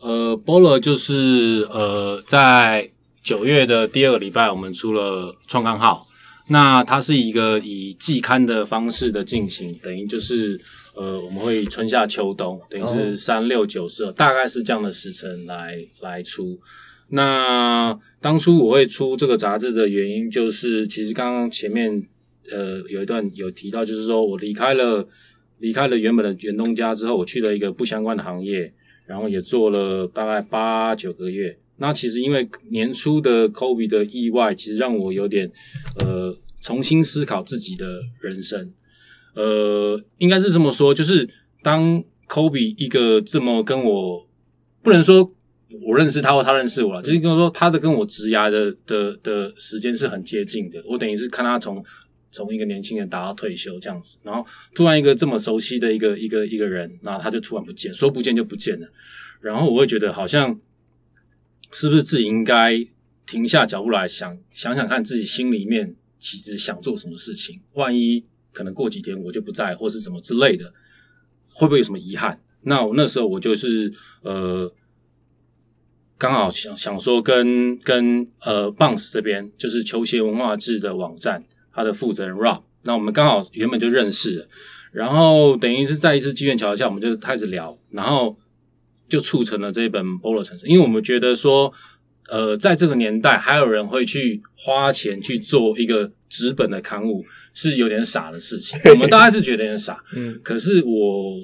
[0.00, 2.88] 呃，Bowler 就是呃，在
[3.22, 6.06] 九月的第二个礼拜，我们出了创刊号。
[6.48, 10.58] 那它是一个以季刊的方式的进行，等于就是
[10.94, 16.58] 呃，我们会春夏秋冬，等于是三六九十二，大概是这样的时辰来来出。
[17.10, 22.02] 那当初我会出这个杂志的原因，就是其实刚刚前面
[22.50, 25.06] 呃有一段有提到，就是说我离开了
[25.64, 28.70] 离开了原本的原东家之后，我去了一个不相关的行业。
[29.06, 31.54] 然后也做了大概八九个月。
[31.76, 35.52] 那其实因为年初的 Kobe 的意外，其实让我有点
[36.00, 38.72] 呃重新思考自己的人生。
[39.34, 41.28] 呃，应该是这么说，就是
[41.62, 44.26] 当 Kobe 一个这么跟我
[44.82, 45.30] 不能说
[45.86, 50.82] 我认识他或他认识我了，就是跟我说他的跟我职涯的的的时间是很接近的。
[50.88, 51.84] 我等于是看他从。
[52.34, 58.88] 从一个年轻人达到退休这样子，然后突然一个这么熟悉的一个一个一个人，然后他就突然不见，说不见就不见了。
[59.40, 60.58] 然后我会觉得好像
[61.70, 62.84] 是不是自己应该
[63.24, 67.60] 停下脚步来想想想看自己心里面其实想做什么事情？
[67.74, 70.72] 万一可能过几天我就不在，或是什么之类的，
[71.52, 72.40] 会不会有什么遗憾？
[72.62, 74.74] 那我那时候我就是呃，
[76.18, 81.44] 刚好想想说跟跟呃 Bounce 这边就是球鞋文化志的网站。
[81.74, 84.46] 他的负责人 Rob，那我们刚好原本就认识，
[84.92, 88.38] 然后等于是在一次机缘巧合下，我们就开始聊，然后
[89.08, 90.66] 就促成了这一本《波罗城市》。
[90.68, 91.72] 因为我们觉得说，
[92.28, 98.78] 呃，在这个年代，还有人会去花钱去做一个纸本的刊物，是有点傻的事情。
[98.90, 100.38] 我们大概是觉得有点傻， 嗯。
[100.44, 101.40] 可是我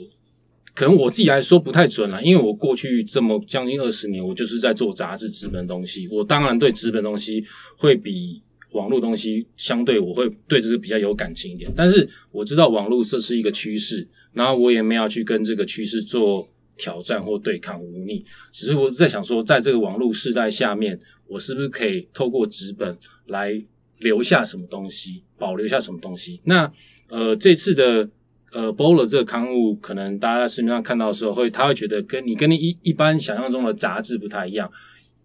[0.75, 7.45] 可能我自己来说不太准了，因为我过去这么将近二十年，我就是在做杂志纸本东西，我当然对纸本东西
[7.77, 8.43] 会比。
[8.73, 16.47] 网络东西相对我会对这个比较有感情一点，但是我知道网络这是一个趋势，然后我也没有去跟这个趋势做
[16.77, 22.97] 挑战或对抗忤逆，只是我在想说，在这个网络时代下面，我是不是可以透过纸本
[23.27, 23.63] 来
[23.99, 26.41] 留下什么东西，保留下什么东西？
[26.45, 26.73] 那
[27.09, 28.09] 呃，这次的
[28.53, 34.71] 呃 Bowler 这个刊物，可能大家在市面上看到的时候，会他会觉得跟你跟你一一般想象中的杂志不太一样。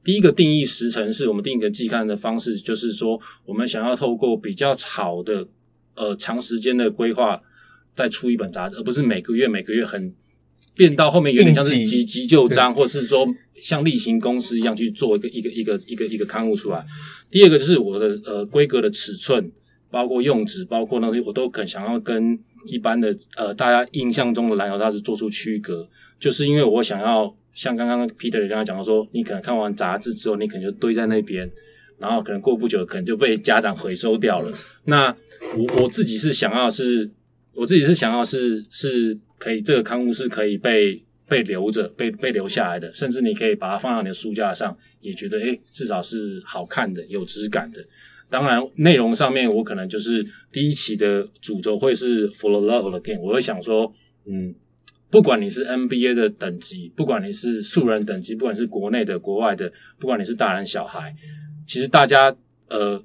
[0.05, 5.47] 第一个定义时程是我们定一个季刊的方式，就是说我们想要透过比较好的
[5.95, 7.41] 呃长时间的规划，
[7.95, 10.13] 再出一本杂志，而不是每个月每个月很
[10.75, 16.85] 变到后面有点像是急急救章，或是说像例行公司一样去做一个一个一个一个一个刊物出来。
[17.31, 19.51] 第二个就是我的呃规格的尺寸，
[19.89, 25.89] 包括用纸，包括那些我都很想要跟一般的呃大家印象中的篮球杂志做出区隔，
[26.19, 27.35] 就是因为我想要。
[27.55, 31.49] 像刚刚 Peter 刚刚讲到说，你可能看完杂志之后，你可能就堆在那边，
[31.97, 34.55] 然后可能过不久，可能就被家长回收掉了。
[34.83, 35.07] 那
[35.57, 37.09] 我我自己是想要是，
[37.53, 47.81] 我自己是想要是是可以这个刊物是可以被被留着、被被留下来的，甚至你可以把它放到你的书架上，也觉得诶至少是好看的、有质感的。
[48.29, 53.93] 当然，内容上面我可能就是第一期的主轴会是 For the Love Game，我会想说，
[54.27, 54.53] 嗯。
[55.15, 61.15] 不管你是 NBA 的等级，不管你是素人等级，不管是国内的、国外的，不管你是大人小孩，
[61.65, 62.35] 其实大家
[62.67, 63.01] 呃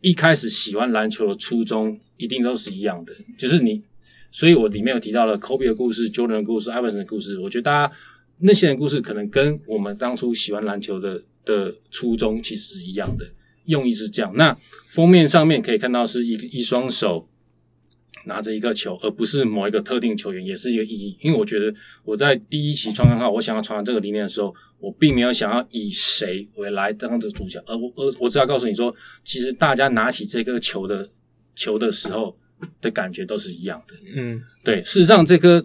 [0.00, 3.82] 一开始喜欢篮球的初衷一定都是一样的，就是你。
[4.30, 7.38] 所以我里面有提到了 Kobe 的故事、Jordan 的故事、Iverson 的故事。
[7.38, 7.94] 我觉得大家
[8.38, 13.26] 那些人故事可能跟我们当初喜欢篮球的的初衷其实是一样的，
[13.66, 14.32] 用意是这样。
[14.36, 14.56] 那
[14.88, 17.28] 封面上面可以看到是一一双手。
[18.24, 21.16] 拿着一个球，而不是某一个特定球员，也是一个意义。
[21.20, 28.94] 因为我觉得我在第一期创刊号，我想要传达这个理念的时候，我并没有想要以谁为来当这个主角，而我而我只要告诉你说，
[29.24, 31.08] 其实大家拿起这个球的
[31.56, 32.36] 球的时候
[32.80, 33.94] 的感觉都是一样的。
[34.14, 34.84] 嗯，对。
[34.84, 35.60] 事实上，这个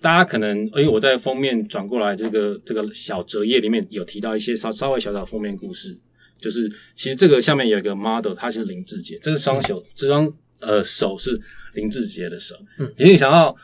[0.00, 5.98] 大家可能因为我在封面转过来这个这个小折页里面有提到一些稍稍微小小封面故事，
[6.40, 6.66] 就是
[6.96, 11.38] 其实这个下面有一个 model，他是林志杰，这是双手，这双呃手是。
[11.74, 13.54] 林志杰的手，嗯，你想到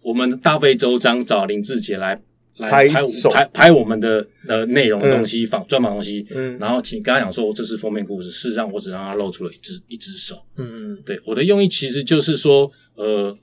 [0.00, 2.20] 我们大费周章找林志杰来
[2.58, 2.88] 来拍
[3.32, 10.94] 拍拍我们的呃内容东西访专访东西，嗯，然后请跟他讲说这是封面故事，事实上我只让他露出了一只一只手，嗯。
[10.94, 13.36] 嗯，对，我的用意其实就是说，呃，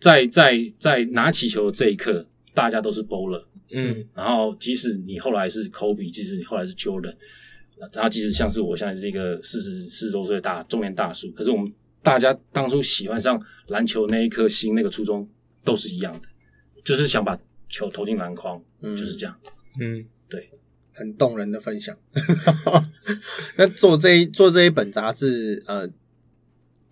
[0.00, 3.42] 在在在拿起球的这一刻，大家都是 bowler，
[3.72, 7.14] 嗯，然后即使你后来是 Kobe，即使你后来是 Jordan，
[7.92, 11.72] 然后即使像是我现在是一个四十四十多岁大中年大叔，可是我们。
[12.06, 13.36] 大家当初喜欢上
[13.66, 15.28] 篮球那一颗心，那个初衷
[15.64, 16.20] 都是一样的，
[16.84, 17.36] 就是想把
[17.68, 19.36] 球投进篮筐，嗯就是这样。
[19.80, 20.48] 嗯，对，
[20.94, 21.96] 很动人的分享。
[23.58, 25.88] 那做这一做这一本杂志，呃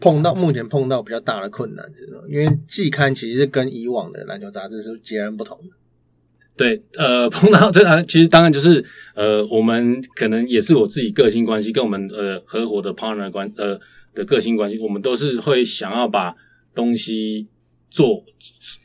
[0.00, 2.18] 碰到目前碰到比较大的困难，是吗？
[2.28, 5.76] 因为季刊其实是跟以往的篮球杂志是截然不同的。
[6.56, 8.84] 对，呃，碰到这啊，其实当然就是
[9.14, 13.80] 呃，我们可能也是我自己个性关系，跟我们呃合伙的 partner 关呃
[14.14, 16.34] 的个性关系，我们都是会想要把
[16.74, 17.48] 东西
[17.90, 18.24] 做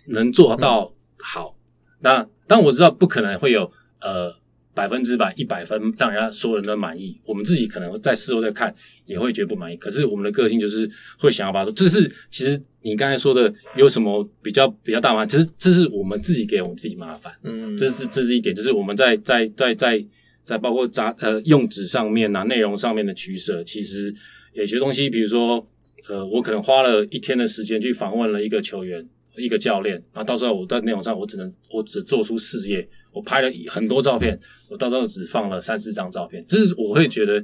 [0.07, 1.55] 能做到好。
[2.01, 3.71] 那但我知道不可能会有
[4.01, 4.38] 呃。
[4.71, 7.19] 百分之百一百分，让人家所有人都满意。
[7.25, 8.73] 我们自己可能在事后再看，
[9.05, 9.75] 也会觉得不满意。
[9.75, 15.25] 可是我们的个性就是会想要把它，这是其实你刚才说的有什么比较比较大吗？
[15.25, 17.34] 其实这是我们自己给我们自己麻烦。
[17.43, 20.05] 嗯，这是这是一点，就是我们在在在在
[20.45, 24.15] 在包括杂呃用纸上面啊内容上面的取舍，其实
[24.60, 25.66] 有些东西，比如说
[26.07, 29.05] 呃，我可能花了一天的时间去访问了一个球员、
[29.38, 32.88] 一个教练，然后到时候我在内容上我只能我只做出四页。
[33.12, 34.39] 我拍了很多照片，
[34.70, 36.45] 我到时候只放了三四张照片。
[36.47, 37.43] 这是我会觉得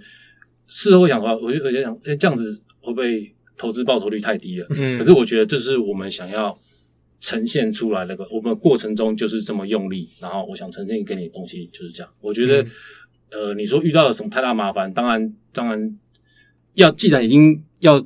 [0.68, 4.68] 事后想的话，我就我就想，哎，这样子会不会投资报酬率太低了？
[4.70, 4.96] 嗯。
[4.96, 6.56] 可是我觉得这是我们想要
[7.20, 12.14] 呈现出来的，我们过程中就是这么用力，然后我想呈现给你的东西就是这样。
[12.22, 12.64] 我觉得，
[13.32, 16.00] 呃，你说遇到了什么太大麻烦，当然当然
[16.76, 18.00] 要，既然已经要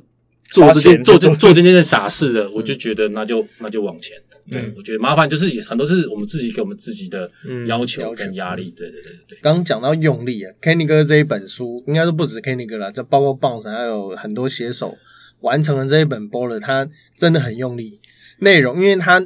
[0.50, 4.16] 做这件做这做这件傻事了，我就觉得那就那就往前。
[4.50, 7.30] 对，我觉得麻烦就是很多是我们自己给我们自己的
[7.68, 8.72] 要求跟压力。
[8.76, 9.38] 对对对对对。
[9.40, 14.96] 刚刚讲到用力啊，Kenny 哥这一本书应该是不止 Kenny 哥了，就包括 Bounce 还有很多写手
[15.40, 18.00] 完成了这一本 Baller，他真的很用力。
[18.40, 19.24] 内容，因为他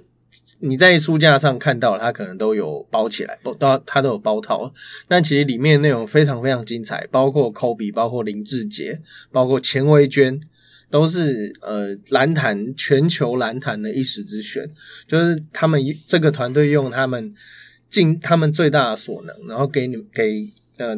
[0.60, 3.54] 你在书架上看到，他可能都有包起来，都
[3.86, 4.72] 他都有包套，
[5.08, 9.00] 但其实里面内容非常非常精彩，包括 Kobe，包括林志杰，
[9.30, 10.40] 包括钱维娟。
[10.90, 14.70] 都是呃篮坛全球篮坛的一时之选，
[15.08, 17.34] 就是他们这个团队用他们
[17.88, 20.96] 尽他们最大的所能，然后给你给呃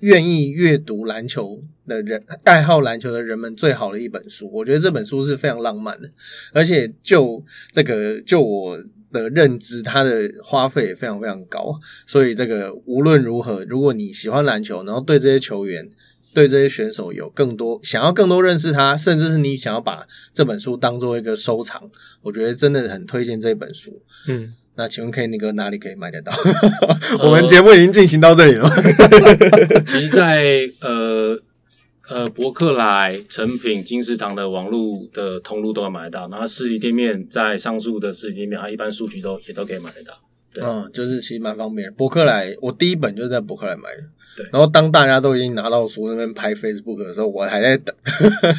[0.00, 4.50] 愿意阅读篮球的人爱好篮球的人们最好的一本书。
[4.52, 6.10] 我觉得这本书是非常浪漫的，
[6.52, 8.78] 而且就这个就我
[9.12, 11.78] 的认知，它的花费也非常非常高。
[12.06, 15.90] 所以这个无论如何，如果你喜欢篮球，然后对这些球员。
[16.34, 21.90] 对这些选手有更多想要更多认识他，甚至是你想要把这本书当做一个收藏，
[22.20, 24.02] 我觉得真的很推荐这本书。
[24.28, 26.32] 嗯，那请问 Kenny 哥哪里可以买得到？
[27.24, 28.70] 我们节目已经进行到这里了。
[29.84, 31.36] 其实，在呃
[32.08, 40.16] 呃博客来、成品、金石堂的网络的通路都能买得到，然后实体店面在上述的实体店面，它一般书局都也都可以买得到。
[40.62, 41.92] 嗯，就是其实蛮方便。
[41.94, 44.04] 博客来，我第一本就是在博客来买的。
[44.52, 47.92] 然后当大家都已经拿到书那边拍 Facebook 的时候，我还在等。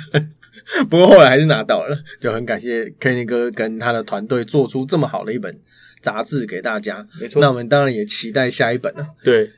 [0.89, 5.57] 不过后来还是拿到了，就很感谢 Kenny 哥跟他的团队做出这么好的一本
[6.01, 7.05] 杂志给大家。
[7.19, 9.07] 没错，那我们当然也期待下一本了。
[9.23, 9.51] 对，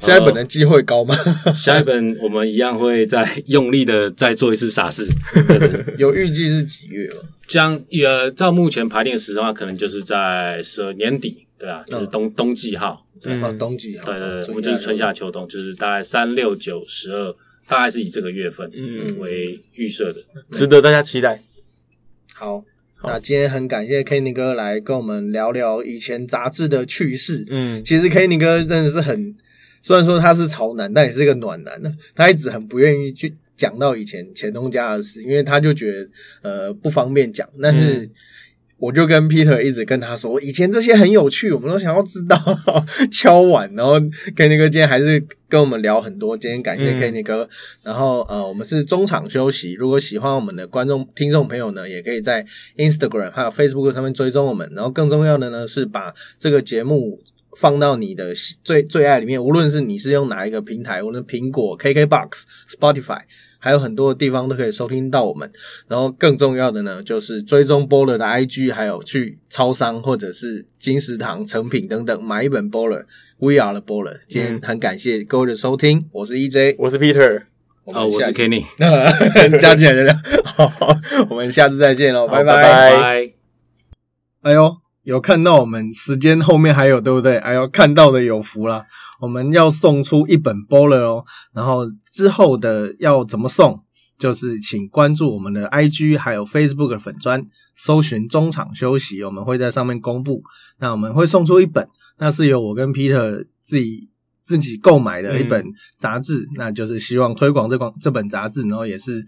[0.00, 1.14] 下一本的机会高吗？
[1.54, 5.06] 下一本我们一样会再用力的再做一次傻事。
[5.98, 7.16] 有预计是几月吗？
[7.46, 13.06] 将呃，照目前排练时的话，可能就是在十二年底，对啊，就是冬冬季号。
[13.26, 17.32] 嗯，冬季对对对，我们就是春夏秋冬，就是大概三六九十二，
[17.66, 20.20] 大概是以这个月份嗯为预设的，
[20.52, 21.40] 值得大家期待。
[22.34, 22.62] 好，
[23.06, 27.44] 那今天很感谢 Kenny 哥来跟我们聊聊以前杂志的趣事。
[27.48, 29.34] 嗯，其实 Kenny 哥真的是很，
[29.82, 31.94] 虽然说他是潮男，但也是一个暖男呢。
[32.14, 36.08] 他一直很不愿意去讲到以前前东家的事，因为他就觉得
[36.42, 38.08] 呃不方便讲，但是。
[38.76, 42.36] 我就跟 Peter 一直跟他说，以前这些很有趣，我们都想要知道。
[43.10, 43.98] 敲碗，然后
[44.36, 46.36] Kenny 哥今天还是跟我们聊很多。
[46.36, 47.48] 今天感谢 Kenny 哥，
[47.82, 49.72] 然后呃，我们是中场休息。
[49.72, 52.44] 如果喜欢我们的观众、听众朋友呢，也可以在
[52.76, 54.70] Instagram 还有 Facebook 上面追踪我们。
[54.74, 57.20] 然后更重要的呢，是把这个节目
[57.56, 62.42] 放到你的最最爱里面，无论是你是用哪一个平台，无论苹果、KKBox、
[62.76, 63.20] Spotify。
[63.64, 65.50] 还有很多的地方都可以收听到我们，
[65.88, 74.18] 然后更重要的呢，就是追踪 Bowler 的 IG，还有去超商或者是金石堂、成品等等买一本 Bowler，We are the Bowler。
[74.28, 77.44] 今天很感谢各位的收听，我是 EJ，我是 Peter，
[77.86, 78.66] 啊，我是 Kenny，
[79.58, 80.70] 加起来的，好，
[81.30, 83.30] 我们下次再见喽，拜拜。
[84.42, 84.83] 哎呦。
[85.04, 87.36] 有看到我们时间后面还有对不对？
[87.36, 88.84] 哎呦，看到的有福了。
[89.20, 93.84] 我们要送出一本 Bowler 哦，然后之后的要怎么送，
[94.18, 97.46] 就是请关注我们的 IG 还有 Facebook 粉专，
[97.76, 100.42] 搜寻中场休息，我们会在上面公布。
[100.78, 101.86] 那我们会送出一本，
[102.18, 104.08] 那是由我跟 Peter 自己
[104.42, 105.64] 自己购买的一本
[105.98, 109.24] 杂志，那就是希望推广这广这本杂志，然后也是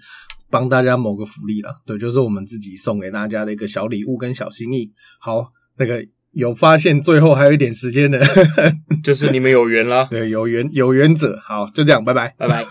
[0.48, 1.82] 帮大家谋个福利了。
[1.84, 4.90] 对，就是我们自己送给大家的一个小礼物跟小心意。
[5.20, 5.52] 好。
[5.78, 8.20] 那个有发现，最后还有一点时间的，
[9.02, 10.06] 就是你们有缘啦。
[10.10, 12.64] 对，有缘有缘者，好，就这样，拜拜，拜拜。